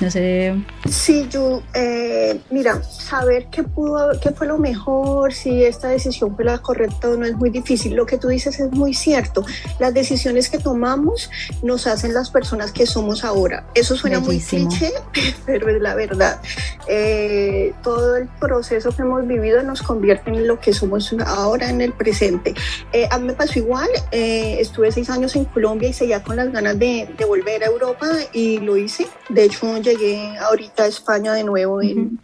No 0.00 0.10
sé. 0.10 0.54
Sí, 0.88 1.28
yo, 1.30 1.62
eh, 1.74 2.40
mira, 2.50 2.82
saber 2.82 3.48
qué 3.50 3.62
pudo, 3.62 4.18
qué 4.20 4.30
fue 4.30 4.46
lo 4.46 4.56
mejor, 4.56 5.34
si 5.34 5.62
esta 5.62 5.88
decisión 5.88 6.34
fue 6.34 6.44
la 6.46 6.58
correcta 6.58 7.10
o 7.10 7.16
no 7.16 7.26
es 7.26 7.34
muy 7.34 7.50
difícil. 7.50 7.94
Lo 7.94 8.06
que 8.06 8.16
tú 8.16 8.28
dices 8.28 8.58
es 8.60 8.70
muy 8.70 8.94
cierto. 8.94 9.44
Las 9.78 9.92
decisiones 9.92 10.48
que 10.48 10.58
tomamos 10.58 11.30
nos 11.62 11.86
hacen 11.86 12.14
las 12.14 12.30
personas 12.30 12.72
que 12.72 12.86
somos 12.86 13.24
ahora. 13.24 13.66
Eso 13.74 13.94
suena 13.94 14.20
muy 14.20 14.40
cliché, 14.40 14.90
pero 15.46 15.68
es 15.68 15.82
la 15.82 15.94
verdad. 15.94 16.40
Eh, 16.86 17.74
todo 17.82 18.16
el 18.16 18.26
proceso 18.40 18.92
que 18.92 19.02
hemos 19.02 19.26
vivido 19.26 19.62
nos 19.62 19.82
convierte 19.82 20.30
en 20.30 20.46
lo 20.46 20.60
que 20.60 20.72
somos 20.72 21.14
ahora 21.26 21.68
en 21.68 21.82
el 21.82 21.92
presente. 21.92 22.54
Eh, 22.94 23.06
a 23.10 23.18
mí 23.18 23.26
me 23.26 23.32
pasó 23.34 23.58
igual. 23.58 23.88
estuve 24.10 24.92
seis 24.92 25.10
años 25.10 25.36
en 25.36 25.44
Colombia 25.44 25.90
y 25.90 25.92
seguía 25.92 26.22
con 26.22 26.36
las 26.36 26.50
ganas 26.50 26.78
de, 26.78 27.06
de 27.18 27.24
volver 27.26 27.62
a 27.64 27.66
Europa 27.66 28.08
y 28.32 28.58
lo 28.60 28.78
hice. 28.78 29.06
De 29.28 29.44
hecho, 29.44 29.66
llegué 29.94 30.38
ahorita 30.38 30.84
a 30.84 30.86
España 30.86 31.32
de 31.32 31.44
nuevo 31.44 31.82
en, 31.82 32.20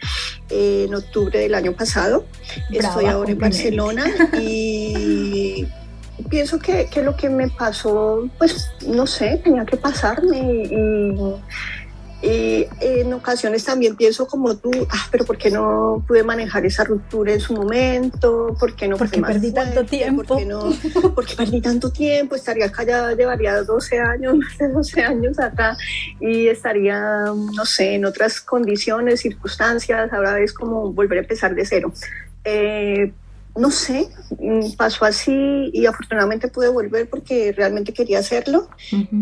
en 0.50 0.94
octubre 0.94 1.38
del 1.38 1.54
año 1.54 1.72
pasado. 1.72 2.24
Estoy 2.70 3.06
ahora 3.06 3.30
en 3.30 3.38
Barcelona 3.38 4.06
y 4.40 5.66
pienso 6.28 6.58
que, 6.58 6.86
que, 6.86 7.02
lo 7.02 7.16
que 7.16 7.28
me 7.28 7.48
pasó, 7.48 8.28
pues 8.38 8.70
no 8.86 9.06
sé, 9.06 9.40
tenía 9.42 9.64
que 9.64 9.76
pasarme 9.76 10.38
y 10.38 11.16
y 12.22 12.66
en 12.80 13.12
ocasiones 13.12 13.64
también 13.64 13.94
pienso 13.94 14.26
como 14.26 14.56
tú, 14.56 14.70
ah, 14.90 15.06
pero 15.10 15.24
¿por 15.24 15.36
qué 15.36 15.50
no 15.50 16.02
pude 16.08 16.22
manejar 16.22 16.64
esa 16.64 16.82
ruptura 16.82 17.32
en 17.32 17.40
su 17.40 17.52
momento? 17.54 18.56
¿Por 18.58 18.74
qué 18.74 18.88
no 18.88 18.96
¿Por 18.96 19.10
qué 19.10 19.20
perdí 19.20 19.52
tanto 19.52 19.84
tiempo? 19.84 20.24
¿Por 20.24 20.38
qué, 20.38 20.46
no, 20.46 20.70
¿Por 21.14 21.26
qué 21.26 21.34
perdí 21.36 21.60
tanto 21.60 21.90
tiempo? 21.92 22.34
Estaría 22.34 22.72
ya, 22.86 23.12
llevaría 23.12 23.62
12 23.62 23.98
años, 23.98 24.36
más 24.38 24.58
de 24.58 24.68
12 24.68 25.02
años 25.02 25.38
acá 25.38 25.76
y 26.18 26.48
estaría, 26.48 26.98
no 27.26 27.64
sé, 27.64 27.94
en 27.94 28.06
otras 28.06 28.40
condiciones, 28.40 29.20
circunstancias, 29.20 30.10
ahora 30.12 30.40
es 30.40 30.52
como 30.52 30.92
volver 30.92 31.18
a 31.18 31.22
empezar 31.22 31.54
de 31.54 31.66
cero. 31.66 31.92
Eh, 32.44 33.12
no 33.56 33.70
sé, 33.70 34.08
mm, 34.38 34.72
pasó 34.76 35.04
así 35.04 35.70
y 35.72 35.86
afortunadamente 35.86 36.48
pude 36.48 36.68
volver 36.68 37.08
porque 37.08 37.52
realmente 37.52 37.92
quería 37.92 38.18
hacerlo. 38.18 38.68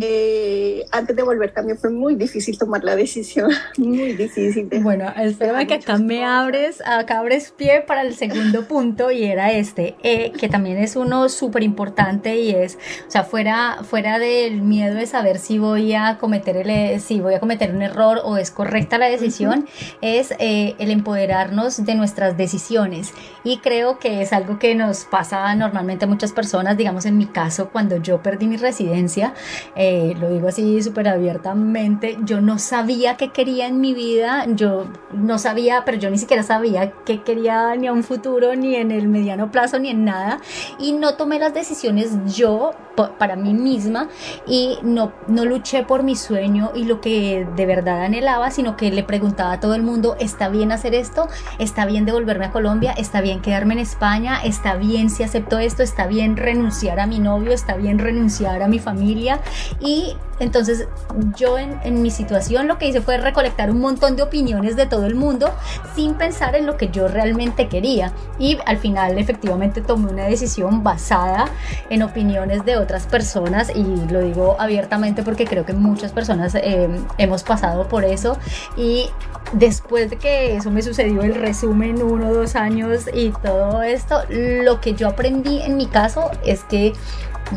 Eh, 0.01 0.85
antes 0.91 1.15
de 1.15 1.23
volver 1.23 1.53
también 1.53 1.79
fue 1.79 1.91
muy 1.91 2.17
difícil 2.17 2.59
tomar 2.59 2.83
la 2.85 2.97
decisión, 2.97 3.51
muy 3.79 4.15
difícil. 4.15 4.69
bueno, 4.83 5.13
espérame 5.17 5.67
que 5.67 5.75
acá 5.75 5.99
me 5.99 6.25
abres, 6.25 6.83
acá 6.85 7.21
abres 7.21 7.53
pie 7.57 7.83
para 7.87 8.03
el 8.03 8.15
segundo 8.15 8.67
punto 8.67 9.11
y 9.11 9.25
era 9.25 9.53
este, 9.53 9.95
eh, 10.03 10.33
que 10.33 10.49
también 10.49 10.79
es 10.79 10.97
uno 10.97 11.29
súper 11.29 11.63
importante 11.63 12.37
y 12.37 12.51
es, 12.51 12.79
o 13.07 13.11
sea, 13.11 13.25
fuera, 13.25 13.79
fuera 13.83 14.19
del 14.19 14.63
miedo 14.63 14.97
de 14.97 15.07
saber 15.07 15.39
si 15.39 15.59
voy 15.59 15.95
a 15.95 16.19
cometer 16.19 16.57
el, 16.57 17.01
si 17.01 17.21
voy 17.21 17.35
a 17.35 17.41
cometer 17.41 17.75
un 17.75 17.83
error 17.83 18.21
o 18.25 18.37
es 18.37 18.51
correcta 18.51 18.99
la 18.99 19.09
decisión, 19.09 19.67
es 20.01 20.33
eh, 20.39 20.75
el 20.79 20.91
empoderarnos 20.91 21.85
de 21.85 21.95
nuestras 21.95 22.37
decisiones 22.37 23.13
y 23.45 23.59
creo 23.59 23.99
que 23.99 24.24
es 24.25 24.33
algo 24.33 24.59
que 24.59 24.75
nos 24.75 25.05
pasa 25.05 25.55
normalmente 25.55 26.05
a 26.05 26.09
muchas 26.09 26.33
personas, 26.33 26.77
digamos 26.77 27.07
en 27.07 27.17
mi 27.17 27.27
caso, 27.27 27.69
cuando 27.71 27.97
yo 27.99 28.23
perdí 28.23 28.47
mi 28.47 28.57
residencia, 28.57 29.35
eh, 29.77 30.15
lo 30.19 30.29
digo 30.29 30.49
así 30.49 30.83
súper 30.83 31.09
abiertamente, 31.09 32.19
yo 32.25 32.41
no 32.41 32.59
sabía 32.59 33.17
qué 33.17 33.31
quería 33.31 33.67
en 33.67 33.81
mi 33.81 33.95
vida, 33.95 34.47
yo 34.49 34.87
no 35.13 35.39
sabía, 35.39 35.85
pero 35.85 35.99
yo 35.99 36.11
ni 36.11 36.19
siquiera 36.19 36.43
sabía 36.43 36.93
qué 37.05 37.23
quería 37.23 37.75
ni 37.77 37.87
a 37.87 37.93
un 37.93 38.03
futuro, 38.03 38.57
ni 38.57 38.75
en 38.77 38.91
el 38.91 39.09
mediano 39.09 39.51
plazo, 39.51 39.79
ni 39.79 39.91
en 39.91 40.05
nada, 40.05 40.41
y 40.79 40.93
no 40.93 41.15
tomé 41.15 41.39
las 41.39 41.55
decisiones 41.55 42.11
yo 42.35 42.73
para 43.19 43.37
mí 43.37 43.55
misma 43.55 44.09
y 44.47 44.79
no, 44.83 45.13
no 45.27 45.45
luché 45.45 45.83
por 45.83 46.03
mi 46.03 46.17
sueño 46.17 46.71
y 46.75 46.85
lo 46.85 47.01
que 47.01 47.47
de 47.57 47.67
verdad 47.67 48.05
anhelaba, 48.05 48.51
sino 48.51 48.77
que 48.77 48.91
le 48.91 49.03
preguntaba 49.03 49.53
a 49.53 49.61
todo 49.61 49.75
el 49.75 49.83
mundo, 49.83 50.17
¿está 50.21 50.49
bien 50.49 50.73
hacer 50.73 50.95
esto? 50.95 51.29
¿Está 51.59 51.87
bien 51.87 52.05
devolverme 52.05 52.47
a 52.47 52.53
Colombia? 52.53 52.93
¿Está 52.93 53.21
bien 53.21 53.41
quedarme 53.41 53.75
en 53.75 53.81
España? 53.81 54.14
Está 54.45 54.77
bien 54.77 55.11
si 55.11 55.23
acepto 55.23 55.59
esto, 55.59 55.83
está 55.83 56.07
bien 56.07 56.37
renunciar 56.37 57.01
a 57.01 57.07
mi 57.07 57.19
novio, 57.19 57.53
está 57.53 57.75
bien 57.75 57.99
renunciar 57.99 58.63
a 58.63 58.69
mi 58.69 58.79
familia 58.79 59.41
y 59.81 60.17
entonces 60.41 60.89
yo 61.37 61.59
en, 61.59 62.03
mi 62.03 62.11
situación 62.11 62.67
lo 62.67 62.79
que 62.79 62.89
hice 62.89 63.01
fue 63.01 63.19
recolectar 63.19 63.71
un 63.71 63.81
montón 63.81 64.17
de 64.17 64.23
opiniones 64.23 64.77
de 64.77 64.87
todo 64.87 65.07
el 65.07 65.15
mundo 65.15 65.51
sin 65.95 66.15
pensar 66.15 66.57
en 66.57 66.67
lo 66.67 66.77
que 66.77 66.89
yo 66.89 67.09
realmente 67.09 67.69
quería. 67.69 68.13
Y 68.39 68.59
al 68.67 68.79
final 68.79 69.19
efectivamente 69.19 69.81
tomé 69.81 70.11
una 70.11 70.25
decisión 70.25 70.83
basada 70.83 71.47
en 71.89 72.03
opiniones 72.03 72.65
de 72.65 72.77
otras 72.77 73.07
personas 73.07 73.71
y 73.75 73.85
lo 74.11 74.21
digo 74.21 74.57
abiertamente 74.59 75.23
porque 75.23 75.45
creo 75.45 75.65
que 75.65 75.73
muchas 75.73 76.13
personas 76.13 76.55
eh, 76.57 76.89
hemos 77.19 77.43
pasado 77.43 77.89
por 77.89 78.05
eso. 78.05 78.37
Y 78.77 79.11
después 79.53 80.11
de 80.11 80.17
que 80.17 80.57
eso 80.57 80.71
me 80.71 80.83
sucedió 80.83 81.23
el 81.23 81.35
resumen 81.35 82.03
uno 82.03 82.33
dos 82.33 82.57
años 82.57 83.09
y 83.13 83.31
todo 83.43 83.83
esto 83.83 84.23
lo 84.29 84.81
que 84.81 84.95
yo 84.95 85.09
aprendí 85.09 85.61
en 85.63 85.77
mi 85.77 85.87
caso 85.87 86.31
es 86.45 86.65
que 86.65 86.93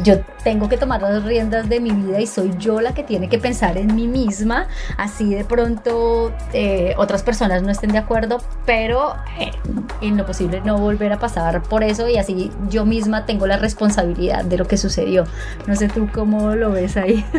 yo 0.03 0.19
tengo 0.43 0.69
que 0.69 0.77
tomar 0.77 1.01
las 1.01 1.23
riendas 1.23 1.69
de 1.69 1.79
mi 1.79 1.91
vida 1.91 2.19
y 2.19 2.27
soy 2.27 2.53
yo 2.57 2.81
la 2.81 2.93
que 2.93 3.03
tiene 3.03 3.29
que 3.29 3.37
pensar 3.37 3.77
en 3.77 3.95
mí 3.95 4.07
misma, 4.07 4.67
así 4.97 5.33
de 5.33 5.43
pronto 5.43 6.31
eh, 6.53 6.93
otras 6.97 7.23
personas 7.23 7.63
no 7.63 7.71
estén 7.71 7.91
de 7.91 7.97
acuerdo, 7.97 8.41
pero 8.65 9.15
eh, 9.39 9.51
en 10.01 10.17
lo 10.17 10.25
posible 10.25 10.61
no 10.61 10.77
volver 10.77 11.11
a 11.13 11.19
pasar 11.19 11.63
por 11.63 11.83
eso 11.83 12.07
y 12.07 12.17
así 12.17 12.51
yo 12.69 12.85
misma 12.85 13.25
tengo 13.25 13.47
la 13.47 13.57
responsabilidad 13.57 14.45
de 14.45 14.57
lo 14.57 14.67
que 14.67 14.77
sucedió. 14.77 15.25
No 15.65 15.75
sé 15.75 15.87
tú 15.87 16.07
cómo 16.13 16.55
lo 16.55 16.71
ves 16.71 16.97
ahí. 16.97 17.25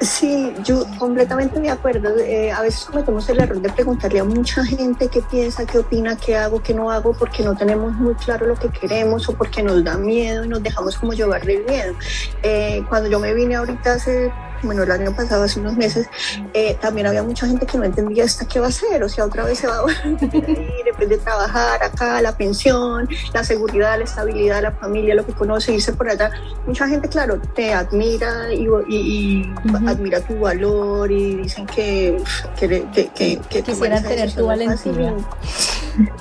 Sí, 0.00 0.52
yo 0.62 0.84
completamente 0.98 1.58
de 1.58 1.70
acuerdo. 1.70 2.16
Eh, 2.18 2.52
a 2.52 2.60
veces 2.60 2.84
cometemos 2.84 3.28
el 3.30 3.40
error 3.40 3.60
de 3.60 3.70
preguntarle 3.70 4.20
a 4.20 4.24
mucha 4.24 4.64
gente 4.64 5.08
qué 5.08 5.22
piensa, 5.22 5.64
qué 5.64 5.78
opina, 5.78 6.16
qué 6.16 6.36
hago, 6.36 6.62
qué 6.62 6.74
no 6.74 6.90
hago, 6.90 7.12
porque 7.14 7.42
no 7.42 7.56
tenemos 7.56 7.94
muy 7.94 8.14
claro 8.14 8.46
lo 8.46 8.56
que 8.56 8.68
queremos 8.68 9.28
o 9.28 9.32
porque 9.32 9.62
nos 9.62 9.82
da 9.82 9.96
miedo 9.96 10.44
y 10.44 10.48
nos 10.48 10.62
dejamos 10.62 10.98
como 10.98 11.12
llevar 11.12 11.46
miedo. 11.64 11.94
Eh, 12.42 12.82
cuando 12.88 13.08
yo 13.08 13.18
me 13.18 13.34
vine 13.34 13.56
ahorita 13.56 13.94
hace 13.94 14.30
bueno, 14.62 14.82
el 14.82 14.90
año 14.90 15.14
pasado, 15.14 15.44
hace 15.44 15.60
unos 15.60 15.76
meses, 15.76 16.08
eh, 16.54 16.76
también 16.80 17.06
había 17.06 17.22
mucha 17.22 17.46
gente 17.46 17.66
que 17.66 17.78
no 17.78 17.84
entendía 17.84 18.24
hasta 18.24 18.46
qué 18.46 18.60
va 18.60 18.66
a 18.66 18.68
hacer, 18.68 19.02
o 19.02 19.08
sea, 19.08 19.24
otra 19.24 19.44
vez 19.44 19.58
se 19.58 19.66
va 19.66 19.78
a 19.78 20.08
ir, 20.08 20.24
en 20.24 20.96
vez 20.98 21.08
de 21.08 21.18
trabajar 21.18 21.82
acá, 21.82 22.20
la 22.22 22.36
pensión, 22.36 23.08
la 23.32 23.44
seguridad, 23.44 23.98
la 23.98 24.04
estabilidad, 24.04 24.62
la 24.62 24.72
familia, 24.72 25.14
lo 25.14 25.26
que 25.26 25.32
conoce, 25.32 25.72
irse 25.72 25.92
por 25.92 26.08
allá. 26.08 26.30
Mucha 26.66 26.88
gente, 26.88 27.08
claro, 27.08 27.40
te 27.54 27.72
admira 27.72 28.52
y, 28.52 28.66
y, 28.88 29.54
admira 29.86 30.20
tu 30.20 30.38
valor 30.38 31.10
y 31.10 31.36
dicen 31.36 31.66
que, 31.66 32.16
que, 32.58 32.84
que, 33.14 33.38
que, 33.48 33.62
quisieran 33.62 34.02
tener 34.02 34.32
tu 34.32 34.46
valentía. 34.46 35.14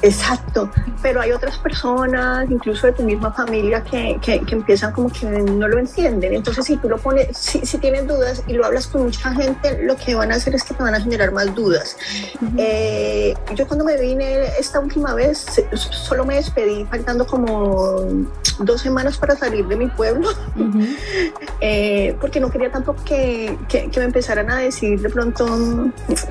Exacto, 0.02 0.70
pero 1.02 1.22
hay 1.22 1.32
otras 1.32 1.58
personas, 1.58 2.50
incluso 2.50 2.88
de 2.88 2.94
tu 2.94 3.04
misma 3.04 3.32
familia, 3.32 3.84
que, 3.84 4.18
que, 4.22 4.42
empiezan 4.50 4.92
como 4.94 5.10
que 5.10 5.26
no 5.26 5.68
lo 5.68 5.80
entienden. 5.80 6.34
Entonces, 6.34 6.66
si 6.66 6.78
tú 6.78 6.90
lo 6.90 6.98
pones, 6.98 7.38
si, 7.38 7.66
si 7.66 7.78
tienes 7.78 8.08
dudas, 8.08 8.44
y 8.48 8.54
lo 8.54 8.66
hablas 8.66 8.88
con 8.88 9.04
mucha 9.04 9.32
gente, 9.34 9.84
lo 9.84 9.96
que 9.96 10.16
van 10.16 10.32
a 10.32 10.36
hacer 10.36 10.56
es 10.56 10.64
que 10.64 10.74
te 10.74 10.84
van 10.84 10.96
a 10.96 11.02
generar 11.02 11.32
más 11.32 11.54
dudas. 11.54 11.98
Eh, 12.58 13.34
yo 13.56 13.68
cuando 13.68 13.86
me 13.86 13.98
vine 14.00 14.48
esta 14.60 14.80
última 14.80 15.14
vez, 15.14 15.46
solo 15.74 16.26
me 16.26 16.36
despedí 16.36 16.86
faltando 16.86 17.26
como 17.26 18.06
dos 18.60 18.82
semanas 18.82 19.18
para 19.18 19.36
salir 19.36 19.68
de 19.68 19.76
mi 19.76 19.88
pueblo, 19.88 20.30
eh, 21.62 22.16
porque 22.22 22.40
no 22.40 22.50
quería 22.50 22.72
tampoco 22.72 23.04
que, 23.04 23.58
que, 23.68 23.90
me 23.96 24.06
empezaran 24.06 24.50
a 24.50 24.58
decir 24.58 25.02
de 25.02 25.10
pronto 25.10 25.46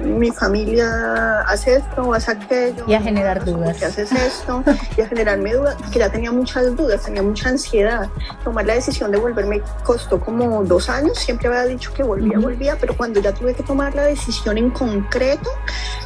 mi 0.02 0.30
familia 0.30 1.40
hace 1.42 1.76
esto 1.76 2.02
o 2.02 2.14
hace 2.14 2.32
aquello. 2.32 2.84
Y 2.86 2.94
a 2.94 3.00
generar 3.00 3.33
dudas. 3.42 3.78
¿Qué 3.78 3.86
haces 3.86 4.12
esto? 4.12 4.62
y 4.96 5.00
a 5.00 5.08
generarme 5.08 5.54
dudas, 5.54 5.76
porque 5.78 5.98
ya 5.98 6.10
tenía 6.10 6.30
muchas 6.30 6.76
dudas, 6.76 7.02
tenía 7.02 7.22
mucha 7.22 7.48
ansiedad. 7.48 8.08
Tomar 8.42 8.66
la 8.66 8.74
decisión 8.74 9.10
de 9.10 9.18
volverme 9.18 9.62
costó 9.82 10.20
como 10.20 10.62
dos 10.64 10.88
años, 10.88 11.18
siempre 11.18 11.48
había 11.48 11.64
dicho 11.64 11.92
que 11.94 12.02
volvía, 12.02 12.38
volvía, 12.38 12.76
pero 12.78 12.96
cuando 12.96 13.20
ya 13.20 13.32
tuve 13.32 13.54
que 13.54 13.62
tomar 13.62 13.94
la 13.94 14.04
decisión 14.04 14.58
en 14.58 14.70
concreto, 14.70 15.50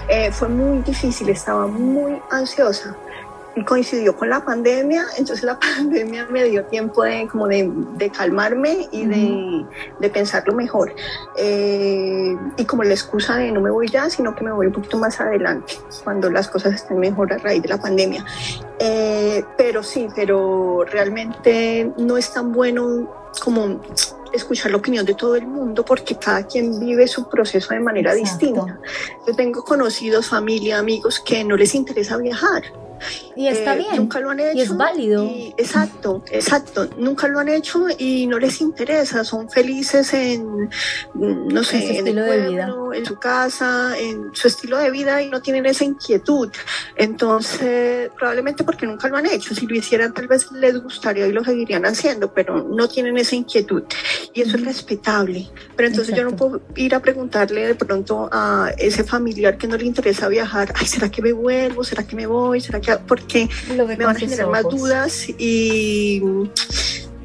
eh, 0.08 0.30
fue 0.30 0.48
muy 0.48 0.82
difícil, 0.82 1.28
estaba 1.28 1.66
muy 1.66 2.20
ansiosa 2.30 2.96
y 3.58 3.64
coincidió 3.64 4.16
con 4.16 4.30
la 4.30 4.44
pandemia, 4.44 5.04
entonces 5.16 5.42
la 5.42 5.58
pandemia 5.60 6.26
me 6.26 6.44
dio 6.44 6.64
tiempo 6.66 7.02
de, 7.02 7.26
como 7.26 7.48
de, 7.48 7.70
de 7.96 8.10
calmarme 8.10 8.88
y 8.92 9.04
de, 9.04 9.66
de, 9.98 10.10
pensarlo 10.10 10.54
mejor. 10.54 10.94
Eh, 11.36 12.36
y 12.56 12.64
como 12.64 12.84
la 12.84 12.94
excusa 12.94 13.36
de 13.36 13.50
no 13.50 13.60
me 13.60 13.70
voy 13.70 13.88
ya, 13.88 14.08
sino 14.10 14.34
que 14.34 14.44
me 14.44 14.52
voy 14.52 14.66
un 14.66 14.72
poquito 14.72 14.98
más 14.98 15.20
adelante, 15.20 15.74
cuando 16.04 16.30
las 16.30 16.48
cosas 16.48 16.74
estén 16.74 16.98
mejor 16.98 17.32
a 17.32 17.38
raíz 17.38 17.62
de 17.62 17.68
la 17.68 17.78
pandemia. 17.78 18.24
Eh, 18.78 19.44
pero 19.56 19.82
sí, 19.82 20.08
pero 20.14 20.84
realmente 20.84 21.92
no 21.96 22.16
es 22.16 22.32
tan 22.32 22.52
bueno 22.52 23.12
como 23.42 23.80
escuchar 24.32 24.70
la 24.70 24.76
opinión 24.76 25.04
de 25.04 25.14
todo 25.14 25.34
el 25.36 25.46
mundo 25.46 25.84
porque 25.84 26.16
cada 26.16 26.46
quien 26.46 26.78
vive 26.78 27.08
su 27.08 27.28
proceso 27.28 27.74
de 27.74 27.80
manera 27.80 28.14
distinta. 28.14 28.78
Yo 29.26 29.34
tengo 29.34 29.64
conocidos, 29.64 30.28
familia, 30.28 30.78
amigos 30.78 31.18
que 31.18 31.42
no 31.42 31.56
les 31.56 31.74
interesa 31.74 32.18
viajar 32.18 32.62
y 33.36 33.48
está 33.48 33.74
eh, 33.74 33.78
bien. 33.78 33.96
Nunca 33.96 34.20
lo 34.20 34.30
han 34.30 34.40
hecho. 34.40 34.58
Y 34.58 34.60
es 34.62 34.76
válido. 34.76 35.30
exacto, 35.56 36.24
exacto. 36.30 36.88
Nunca 36.98 37.28
lo 37.28 37.38
han 37.38 37.48
hecho 37.48 37.86
y 37.98 38.26
no 38.26 38.38
les 38.38 38.60
interesa. 38.60 39.24
Son 39.24 39.48
felices 39.50 40.12
en, 40.14 40.68
no 41.14 41.62
sé, 41.64 41.98
en, 41.98 42.08
el 42.08 42.14
pueblo, 42.14 42.92
en 42.92 43.06
su 43.06 43.18
casa, 43.18 43.98
en 43.98 44.30
su 44.34 44.48
estilo 44.48 44.78
de 44.78 44.90
vida 44.90 45.22
y 45.22 45.30
no 45.30 45.40
tienen 45.40 45.66
esa 45.66 45.84
inquietud. 45.84 46.50
Entonces, 46.96 48.10
probablemente 48.16 48.64
porque 48.64 48.86
nunca 48.86 49.08
lo 49.08 49.16
han 49.16 49.26
hecho. 49.26 49.54
Si 49.54 49.66
lo 49.66 49.74
hicieran, 49.74 50.12
tal 50.12 50.26
vez 50.26 50.50
les 50.52 50.82
gustaría 50.82 51.26
y 51.26 51.32
lo 51.32 51.44
seguirían 51.44 51.86
haciendo, 51.86 52.32
pero 52.32 52.62
no 52.62 52.88
tienen 52.88 53.16
esa 53.18 53.36
inquietud. 53.36 53.84
Y 54.32 54.42
eso 54.42 54.56
es 54.56 54.64
respetable. 54.64 55.48
Pero 55.76 55.88
entonces 55.88 56.16
yo 56.16 56.24
no 56.24 56.34
puedo 56.36 56.60
ir 56.76 56.94
a 56.94 57.00
preguntarle 57.00 57.66
de 57.66 57.74
pronto 57.74 58.28
a 58.32 58.72
ese 58.76 59.04
familiar 59.04 59.56
que 59.58 59.66
no 59.66 59.76
le 59.76 59.84
interesa 59.84 60.28
viajar, 60.28 60.72
ay, 60.74 60.86
¿será 60.86 61.10
que 61.10 61.22
me 61.22 61.32
vuelvo? 61.32 61.84
¿Será 61.84 62.06
que 62.06 62.16
me 62.16 62.26
voy? 62.26 62.60
¿Será 62.60 62.80
que 62.80 62.87
porque 62.96 63.48
me 63.76 63.96
van 63.96 64.16
a 64.16 64.18
generar 64.18 64.48
más 64.48 64.64
dudas 64.64 65.26
y 65.38 66.22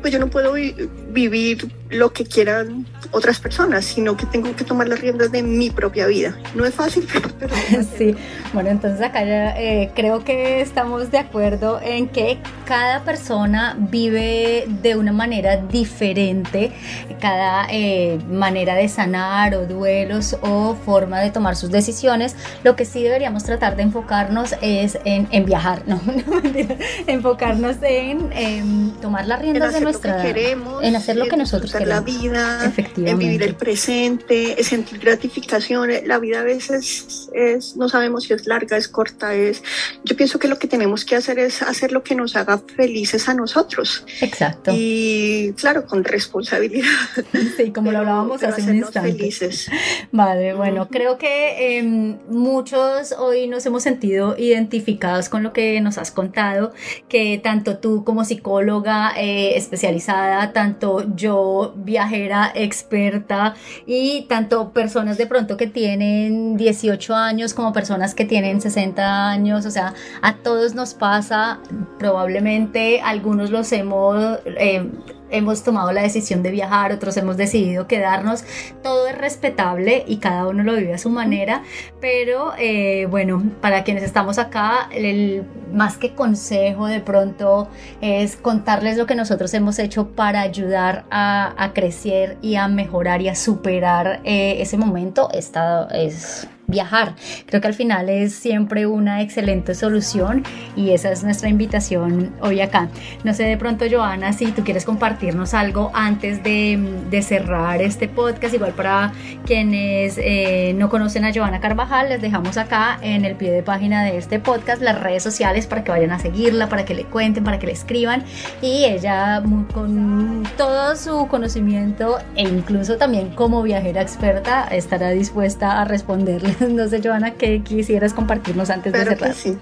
pues 0.01 0.11
yo 0.11 0.19
no 0.19 0.29
puedo 0.29 0.53
vivir 0.53 1.71
lo 1.93 2.13
que 2.13 2.25
quieran 2.25 2.85
otras 3.11 3.39
personas, 3.39 3.85
sino 3.85 4.17
que 4.17 4.25
tengo 4.25 4.55
que 4.55 4.63
tomar 4.63 4.87
las 4.87 4.99
riendas 4.99 5.31
de 5.31 5.43
mi 5.43 5.69
propia 5.69 6.07
vida. 6.07 6.35
No 6.55 6.65
es 6.65 6.73
fácil, 6.73 7.07
pero... 7.39 7.53
sí, 7.97 8.15
bueno, 8.53 8.69
entonces 8.69 9.01
acá 9.01 9.23
ya 9.23 9.51
eh, 9.57 9.91
creo 9.95 10.23
que 10.23 10.61
estamos 10.61 11.11
de 11.11 11.19
acuerdo 11.19 11.79
en 11.81 12.07
que 12.09 12.39
cada 12.65 13.03
persona 13.03 13.75
vive 13.77 14.65
de 14.81 14.95
una 14.95 15.11
manera 15.11 15.57
diferente, 15.57 16.71
cada 17.19 17.67
eh, 17.69 18.19
manera 18.29 18.75
de 18.75 18.89
sanar 18.89 19.55
o 19.55 19.65
duelos 19.65 20.37
o 20.41 20.75
forma 20.75 21.19
de 21.19 21.31
tomar 21.31 21.55
sus 21.55 21.69
decisiones. 21.69 22.35
Lo 22.63 22.75
que 22.75 22.85
sí 22.85 23.03
deberíamos 23.03 23.43
tratar 23.43 23.75
de 23.75 23.83
enfocarnos 23.83 24.55
es 24.61 24.97
en, 25.05 25.45
viajar, 25.45 25.83
no, 25.87 26.01
enfocarnos 27.07 27.77
en, 27.81 28.93
tomar 29.01 29.27
las 29.27 29.39
riendas 29.39 29.73
de 29.73 29.81
nuestra... 29.81 30.21
queremos, 30.21 30.83
en 30.83 30.95
hacer 30.95 31.15
lo 31.15 31.25
que 31.27 31.37
nosotros 31.37 31.73
la 31.85 32.01
vida, 32.01 32.73
en 32.97 33.17
vivir 33.17 33.43
el 33.43 33.55
presente, 33.55 34.59
en 34.59 34.63
sentir 34.63 34.99
gratificación. 34.99 35.89
La 36.05 36.19
vida 36.19 36.41
a 36.41 36.43
veces 36.43 37.29
es, 37.33 37.75
no 37.75 37.89
sabemos 37.89 38.23
si 38.23 38.33
es 38.33 38.45
larga, 38.47 38.77
es 38.77 38.87
corta, 38.87 39.33
es... 39.33 39.63
Yo 40.03 40.15
pienso 40.15 40.39
que 40.39 40.47
lo 40.47 40.59
que 40.59 40.67
tenemos 40.67 41.05
que 41.05 41.15
hacer 41.15 41.39
es 41.39 41.61
hacer 41.61 41.91
lo 41.91 42.03
que 42.03 42.15
nos 42.15 42.35
haga 42.35 42.59
felices 42.59 43.27
a 43.29 43.33
nosotros. 43.33 44.05
Exacto. 44.21 44.71
Y 44.73 45.53
claro, 45.57 45.85
con 45.85 46.03
responsabilidad. 46.03 46.87
Sí, 47.57 47.71
como 47.71 47.91
lo 47.91 47.99
hablábamos 47.99 48.41
hace 48.43 48.61
un 48.63 48.77
instante. 48.77 49.11
felices. 49.11 49.69
Vale, 50.11 50.53
bueno, 50.53 50.87
creo 50.89 51.17
que 51.17 51.77
em, 51.77 52.17
muchos 52.29 53.13
hoy 53.17 53.47
nos 53.47 53.65
hemos 53.65 53.83
sentido 53.83 54.35
identificados 54.37 55.29
con 55.29 55.43
lo 55.43 55.53
que 55.53 55.79
nos 55.81 55.97
has 55.97 56.11
contado, 56.11 56.73
que 57.09 57.39
tanto 57.43 57.77
tú 57.77 58.03
como 58.03 58.23
psicóloga 58.25 59.13
eh, 59.17 59.57
especializada, 59.57 60.53
tanto 60.53 61.05
yo 61.15 61.72
viajera 61.75 62.51
experta 62.55 63.55
y 63.85 64.23
tanto 64.23 64.71
personas 64.71 65.17
de 65.17 65.27
pronto 65.27 65.57
que 65.57 65.67
tienen 65.67 66.57
18 66.57 67.15
años 67.15 67.53
como 67.53 67.73
personas 67.73 68.15
que 68.15 68.25
tienen 68.25 68.61
60 68.61 69.29
años, 69.29 69.65
o 69.65 69.71
sea, 69.71 69.93
a 70.21 70.35
todos 70.37 70.75
nos 70.75 70.93
pasa, 70.93 71.59
probablemente 71.99 73.01
algunos 73.01 73.49
los 73.49 73.71
hemos... 73.71 74.39
Eh, 74.45 74.89
hemos 75.33 75.63
tomado 75.63 75.91
la 75.91 76.01
decisión 76.01 76.43
de 76.43 76.51
viajar, 76.51 76.91
otros 76.93 77.17
hemos 77.17 77.35
decidido 77.35 77.87
quedarnos. 77.87 78.45
Todo 78.81 79.07
es 79.07 79.17
respetable 79.17 80.05
y 80.07 80.17
cada 80.17 80.47
uno 80.47 80.63
lo 80.63 80.75
vive 80.75 80.93
a 80.93 80.97
su 80.97 81.09
manera, 81.09 81.63
pero 81.99 82.53
eh, 82.57 83.07
bueno, 83.09 83.43
para 83.59 83.83
quienes 83.83 84.03
estamos 84.03 84.37
acá, 84.37 84.89
el, 84.93 85.43
más 85.73 85.97
que 85.97 86.13
consejo 86.13 86.85
de 86.85 86.99
pronto 86.99 87.67
es 88.01 88.35
contarles 88.37 88.97
lo 88.97 89.05
que 89.05 89.15
nosotros 89.15 89.53
hemos 89.53 89.79
hecho 89.79 90.09
para 90.09 90.41
ayudar 90.41 91.05
a, 91.09 91.71
crecer 91.73 92.37
y 92.41 92.55
a 92.55 92.67
mejorar 92.67 93.21
y 93.21 93.29
a 93.29 93.35
superar 93.35 94.21
eh, 94.23 94.57
ese 94.59 94.77
momento. 94.77 95.29
Esta 95.33 95.87
es 95.87 96.47
viajar. 96.67 97.15
Creo 97.45 97.61
que 97.61 97.67
al 97.67 97.73
final 97.73 98.09
es 98.09 98.33
siempre 98.33 98.87
una 98.87 99.21
excelente 99.21 99.75
solución 99.75 100.43
y 100.75 100.91
esa 100.91 101.11
es 101.11 101.23
nuestra 101.23 101.49
invitación 101.49 102.31
hoy 102.41 102.61
acá. 102.61 102.89
No 103.23 103.33
sé 103.33 103.43
de 103.43 103.57
pronto, 103.57 103.85
Joana, 103.89 104.33
si 104.33 104.51
tú 104.51 104.63
quieres 104.63 104.85
compartirnos 104.85 105.53
algo 105.53 105.91
antes 105.93 106.43
de, 106.43 107.21
cerrar 107.23 107.81
este 107.81 108.09
podcast, 108.09 108.53
igual 108.53 108.73
para 108.73 109.13
quienes 109.45 110.17
eh, 110.17 110.73
no 110.75 110.89
conocen 110.89 111.23
a 111.23 111.33
Joana 111.33 111.61
Carvajal, 111.61 112.09
les 112.09 112.21
dejamos 112.21 112.57
acá 112.57 112.97
en 113.01 113.23
el 113.23 113.35
pie 113.35 113.51
de 113.51 113.63
página 113.63 114.03
de 114.03 114.17
este 114.17 114.39
podcast 114.39 114.81
las 114.81 114.99
redes 114.99 115.23
sociales 115.23 115.67
para 115.67 115.83
que 115.83 115.91
vayan 115.91 116.11
a 116.11 116.19
seguirla, 116.19 116.67
para 116.67 116.85
que 116.85 116.95
le 116.95 117.05
cuenten, 117.05 117.43
para 117.43 117.59
que 117.59 117.67
le 117.67 117.73
escriban 117.73 118.23
y 118.61 118.85
ella 118.85 119.41
con 119.73 120.43
todo 120.57 120.95
su 120.95 121.27
conocimiento 121.27 122.17
e 122.35 122.43
incluso 122.43 122.97
también 122.97 123.29
como 123.29 123.61
viajera 123.61 124.01
experta 124.01 124.67
estará 124.69 125.11
dispuesta 125.11 125.81
a 125.81 125.85
responderle 125.85 126.52
no 126.69 126.87
sé, 126.87 127.01
Joana, 127.01 127.35
¿qué 127.35 127.61
quisieras 127.61 128.13
compartirnos 128.13 128.69
antes 128.69 128.93
de 128.93 129.03
cerrar? 129.03 129.33
sí. 129.33 129.57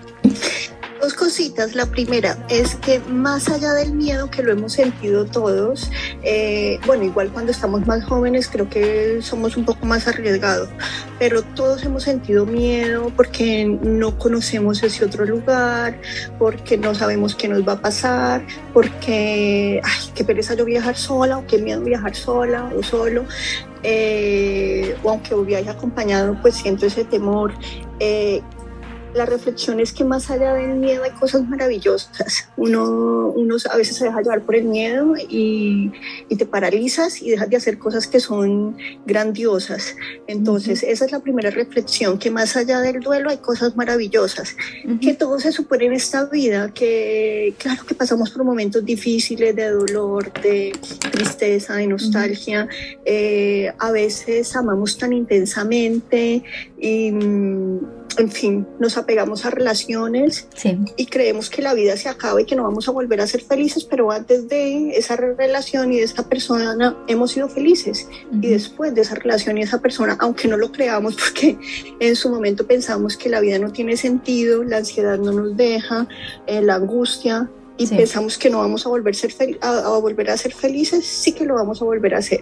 Dos 1.02 1.16
cositas. 1.16 1.74
La 1.74 1.88
primera 1.88 2.38
es 2.48 2.76
que 2.76 3.00
más 3.00 3.50
allá 3.50 3.74
del 3.74 3.94
miedo 3.94 4.30
que 4.30 4.44
lo 4.44 4.52
hemos 4.52 4.74
sentido 4.74 5.26
todos, 5.26 5.90
eh, 6.22 6.80
bueno, 6.86 7.04
igual 7.04 7.32
cuando 7.32 7.52
estamos 7.52 7.88
más 7.88 8.06
jóvenes 8.06 8.48
creo 8.48 8.70
que 8.70 9.20
somos 9.24 9.58
un 9.58 9.66
poco 9.66 9.88
más 9.88 10.08
arriesgados, 10.08 10.70
pero 11.18 11.42
todos 11.42 11.84
hemos 11.86 12.04
sentido 12.04 12.46
miedo 12.46 13.12
porque 13.16 13.66
no 13.66 14.20
conocemos 14.20 14.84
ese 14.84 15.04
otro 15.04 15.26
lugar, 15.26 16.00
porque 16.38 16.78
no 16.78 16.94
sabemos 16.94 17.34
qué 17.34 17.48
nos 17.48 17.68
va 17.68 17.74
a 17.74 17.82
pasar, 17.82 18.46
porque, 18.72 19.82
ay, 19.84 20.12
qué 20.14 20.24
pereza 20.24 20.54
yo 20.54 20.66
viajar 20.66 20.96
sola 20.96 21.40
o 21.40 21.48
qué 21.48 21.58
miedo 21.58 21.82
viajar 21.82 22.16
sola 22.16 22.72
o 22.78 22.84
solo. 22.84 23.26
Eh, 23.84 24.96
o 25.04 25.10
aunque 25.10 25.34
viaje 25.46 25.70
acompañado, 25.70 26.38
pues 26.42 26.56
siento 26.56 26.86
ese 26.86 27.04
temor. 27.04 27.54
Eh, 28.00 28.42
la 29.14 29.26
reflexión 29.26 29.80
es 29.80 29.92
que 29.92 30.04
más 30.04 30.30
allá 30.30 30.54
del 30.54 30.76
miedo 30.76 31.04
hay 31.04 31.12
cosas 31.12 31.48
maravillosas. 31.48 32.50
Uno, 32.58 33.30
uno 33.36 33.56
a 33.70 33.78
veces 33.78 33.98
se 33.98 34.06
deja 34.06 34.22
llevar 34.22 34.42
por 34.42 34.56
el 34.56 34.66
miedo 34.66 35.16
y, 35.18 35.92
y, 36.30 36.36
te 36.36 36.46
paralizas 36.46 37.22
y 37.22 37.32
dejas 37.32 37.50
de 37.50 37.58
hacer 37.58 37.78
cosas 37.78 38.08
que 38.08 38.20
son 38.20 38.78
grandiosas. 39.06 39.96
Entonces, 40.28 40.84
esa 40.84 41.06
es 41.06 41.12
la 41.12 41.20
primera 41.20 41.50
reflexión, 41.50 42.18
que 42.18 42.32
más 42.32 42.56
allá 42.56 42.80
del 42.80 43.00
duelo 43.00 43.30
hay 43.30 43.38
cosas 43.38 43.76
maravillosas, 43.76 44.56
que 45.02 45.14
todo 45.14 45.40
se 45.40 45.52
supone 45.52 45.86
en 45.86 45.94
esta 45.94 46.26
vida, 46.26 46.72
que 46.74 47.54
claro 47.58 47.86
que 47.86 47.96
pasamos 47.96 48.32
por 48.32 48.44
momentos 48.44 48.84
difíciles 48.86 49.56
de 49.56 49.70
dolor, 49.70 50.32
de 50.42 50.74
tristeza, 51.12 51.76
de 51.76 51.88
nostalgia. 51.88 52.68
Eh, 53.06 53.72
a 53.78 53.92
veces 53.92 54.56
amamos 54.56 54.98
tan 54.98 55.14
intensamente 55.14 56.44
y 56.80 57.12
en 58.18 58.32
fin, 58.32 58.68
nos 58.80 58.98
apegamos 58.98 59.46
a 59.46 59.50
relaciones 59.50 60.48
y 60.98 61.06
creemos 61.06 61.50
que 61.50 61.62
la 61.62 61.74
vida 61.74 61.98
se 61.98 62.10
acaba 62.10 62.42
y 62.42 62.46
que 62.46 62.56
no 62.56 62.64
vamos 62.64 62.88
a 62.88 62.92
volver 62.92 63.22
a 63.22 63.28
ser 63.28 63.42
felices, 63.42 63.84
pero 63.84 64.12
antes 64.12 64.48
de 64.48 64.92
esa 64.98 65.16
relación 65.16 65.92
y 65.94 65.98
de 65.98 66.04
esa 66.04 66.28
persona 66.28 66.98
hemos 67.08 67.32
sido 67.32 67.50
felices. 67.50 68.08
Y 68.42 68.48
después 68.48 68.94
de 68.96 69.02
esa 69.02 69.16
relación 69.16 69.58
y 69.58 69.62
esa 69.62 69.82
persona, 69.82 70.18
aunque 70.20 70.48
no 70.48 70.58
lo 70.58 70.72
creamos 70.72 71.16
porque 71.20 71.58
en 72.00 72.16
su 72.16 72.30
momento 72.30 72.66
pensamos 72.68 73.18
que 73.18 73.30
la 73.30 73.40
vida 73.40 73.60
no 73.60 73.72
tiene 73.72 73.98
sentido, 73.98 74.64
la 74.64 74.78
ansiedad 74.78 75.18
no 75.18 75.32
nos 75.32 75.58
deja, 75.58 76.08
eh, 76.48 76.62
la 76.62 76.76
angustia, 76.76 77.50
y 77.84 77.88
pensamos 77.88 78.38
que 78.38 78.50
no 78.50 78.60
vamos 78.60 78.86
a 78.86 78.90
volver, 78.90 79.16
ser 79.16 79.34
a, 79.62 79.90
volver 79.98 80.30
a 80.30 80.38
ser 80.38 80.54
felices, 80.54 81.06
sí 81.06 81.32
que 81.32 81.46
lo 81.46 81.56
vamos 81.56 81.82
a 81.82 81.86
volver 81.86 82.14
a 82.14 82.20
hacer. 82.20 82.42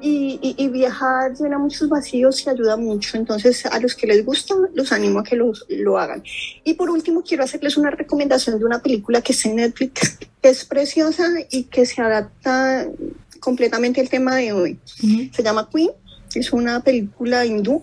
Y, 0.00 0.54
y, 0.56 0.68
viajar 0.68 1.34
llena 1.34 1.58
muchos 1.58 1.88
vacíos 1.88 2.46
y 2.46 2.50
ayuda 2.50 2.76
mucho. 2.76 3.16
Entonces, 3.16 3.66
a 3.66 3.80
los 3.80 3.94
que 3.94 4.06
les 4.06 4.24
gusta, 4.24 4.54
los 4.74 4.92
animo 4.92 5.20
a 5.20 5.24
que 5.24 5.36
los, 5.36 5.66
lo 5.68 5.98
hagan. 5.98 6.22
Y 6.64 6.74
por 6.74 6.90
último, 6.90 7.22
quiero 7.22 7.42
hacerles 7.44 7.76
una 7.76 7.90
recomendación 7.90 8.58
de 8.58 8.64
una 8.64 8.80
película 8.80 9.22
que 9.22 9.32
es 9.32 9.44
en 9.46 9.56
Netflix, 9.56 10.18
que 10.40 10.48
es 10.48 10.64
preciosa 10.64 11.26
y 11.50 11.64
que 11.64 11.86
se 11.86 12.00
adapta 12.02 12.86
completamente 13.40 14.00
al 14.00 14.08
tema 14.08 14.36
de 14.36 14.52
hoy. 14.52 14.78
Se 15.32 15.42
llama 15.42 15.68
Queen. 15.72 15.90
Es 16.34 16.52
una 16.52 16.80
película 16.80 17.46
hindú, 17.46 17.82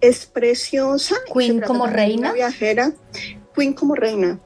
es 0.00 0.26
preciosa. 0.26 1.16
Queen 1.34 1.60
como 1.60 1.86
reina. 1.86 2.32
viajera. 2.32 2.92
Queen 3.58 3.72
como 3.72 3.96
reina. 3.96 4.38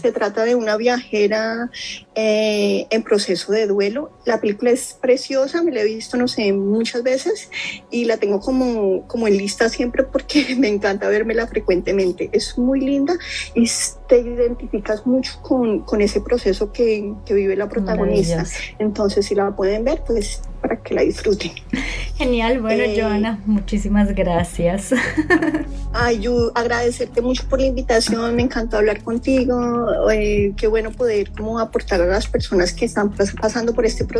Se 0.00 0.12
trata 0.12 0.44
de 0.44 0.54
una 0.54 0.76
viajera 0.76 1.70
eh, 2.14 2.86
en 2.90 3.02
proceso 3.02 3.52
de 3.52 3.66
duelo. 3.66 4.10
La 4.28 4.42
película 4.42 4.70
es 4.70 4.92
preciosa, 5.00 5.62
me 5.62 5.72
la 5.72 5.80
he 5.80 5.84
visto, 5.86 6.18
no 6.18 6.28
sé, 6.28 6.52
muchas 6.52 7.02
veces 7.02 7.50
y 7.90 8.04
la 8.04 8.18
tengo 8.18 8.40
como, 8.40 9.06
como 9.06 9.26
en 9.26 9.38
lista 9.38 9.70
siempre 9.70 10.02
porque 10.04 10.54
me 10.58 10.68
encanta 10.68 11.08
vérmela 11.08 11.46
frecuentemente. 11.46 12.28
Es 12.32 12.58
muy 12.58 12.80
linda 12.80 13.14
y 13.54 13.66
te 14.06 14.18
identificas 14.18 15.06
mucho 15.06 15.40
con, 15.40 15.80
con 15.80 16.02
ese 16.02 16.20
proceso 16.20 16.72
que, 16.72 17.14
que 17.24 17.32
vive 17.32 17.56
la 17.56 17.70
protagonista. 17.70 18.44
Entonces, 18.78 19.24
si 19.24 19.34
la 19.34 19.56
pueden 19.56 19.84
ver, 19.84 20.02
pues 20.06 20.42
para 20.60 20.76
que 20.82 20.94
la 20.94 21.02
disfruten. 21.02 21.52
Genial, 22.16 22.60
bueno, 22.60 22.82
eh, 22.82 23.00
Joana, 23.00 23.40
muchísimas 23.46 24.14
gracias. 24.14 24.92
Ay, 25.92 26.20
yo 26.20 26.50
agradecerte 26.54 27.22
mucho 27.22 27.48
por 27.48 27.60
la 27.60 27.66
invitación, 27.66 28.34
me 28.34 28.42
encantó 28.42 28.78
hablar 28.78 29.02
contigo, 29.02 30.10
eh, 30.10 30.52
qué 30.56 30.66
bueno 30.66 30.90
poder 30.90 31.30
como 31.30 31.58
aportar 31.60 32.00
a 32.02 32.06
las 32.06 32.26
personas 32.26 32.72
que 32.72 32.86
están 32.86 33.12
pasando 33.40 33.72
por 33.72 33.86
este 33.86 34.04
proceso. 34.04 34.17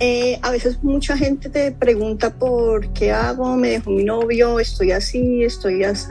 Eh, 0.00 0.38
a 0.42 0.50
veces 0.50 0.82
mucha 0.82 1.16
gente 1.16 1.48
te 1.48 1.72
pregunta 1.72 2.30
por 2.30 2.92
qué 2.92 3.12
hago, 3.12 3.56
me 3.56 3.70
dejó 3.70 3.90
mi 3.90 4.04
novio, 4.04 4.58
estoy 4.58 4.92
así, 4.92 5.44
estoy 5.44 5.84
así, 5.84 6.08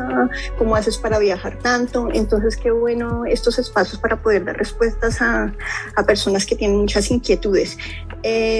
cómo 0.57 0.75
haces 0.75 0.97
para 0.97 1.19
viajar 1.19 1.59
tanto, 1.59 2.09
entonces 2.13 2.57
qué 2.57 2.71
bueno 2.71 3.25
estos 3.25 3.59
espacios 3.59 3.99
para 3.99 4.21
poder 4.21 4.45
dar 4.45 4.57
respuestas 4.57 5.21
a, 5.21 5.53
a 5.95 6.05
personas 6.05 6.45
que 6.45 6.55
tienen 6.55 6.77
muchas 6.77 7.11
inquietudes. 7.11 7.77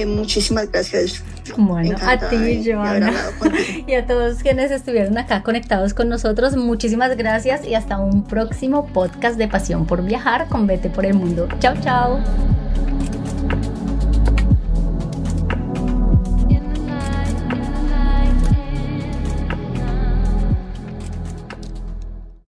muchísimas 0.06 0.72
gracias. 0.72 1.24
Bueno, 1.58 1.98
a 2.02 2.18
ti, 2.18 2.64
Joana, 2.66 3.14
y 3.88 3.94
a 3.94 4.06
todos 4.06 4.38
quienes 4.38 4.72
estuvieron 4.72 5.18
acá 5.18 5.44
conectados 5.44 5.94
con 5.94 6.10
nosotros, 6.10 6.56
muchísimas 6.56 7.16
gracias 7.18 7.66
y 7.66 7.76
hasta 7.76 8.00
un 8.00 8.24
próximo 8.24 8.88
podcast 8.88 9.38
de 9.38 9.48
Pasión 9.48 9.86
por 9.86 10.04
Viajar 10.04 10.48
con 10.48 10.68
Vete 10.68 10.90
por 10.90 11.06
el 11.06 11.14
Mundo. 11.14 11.48
Chao, 11.60 11.76
chao. 11.82 12.20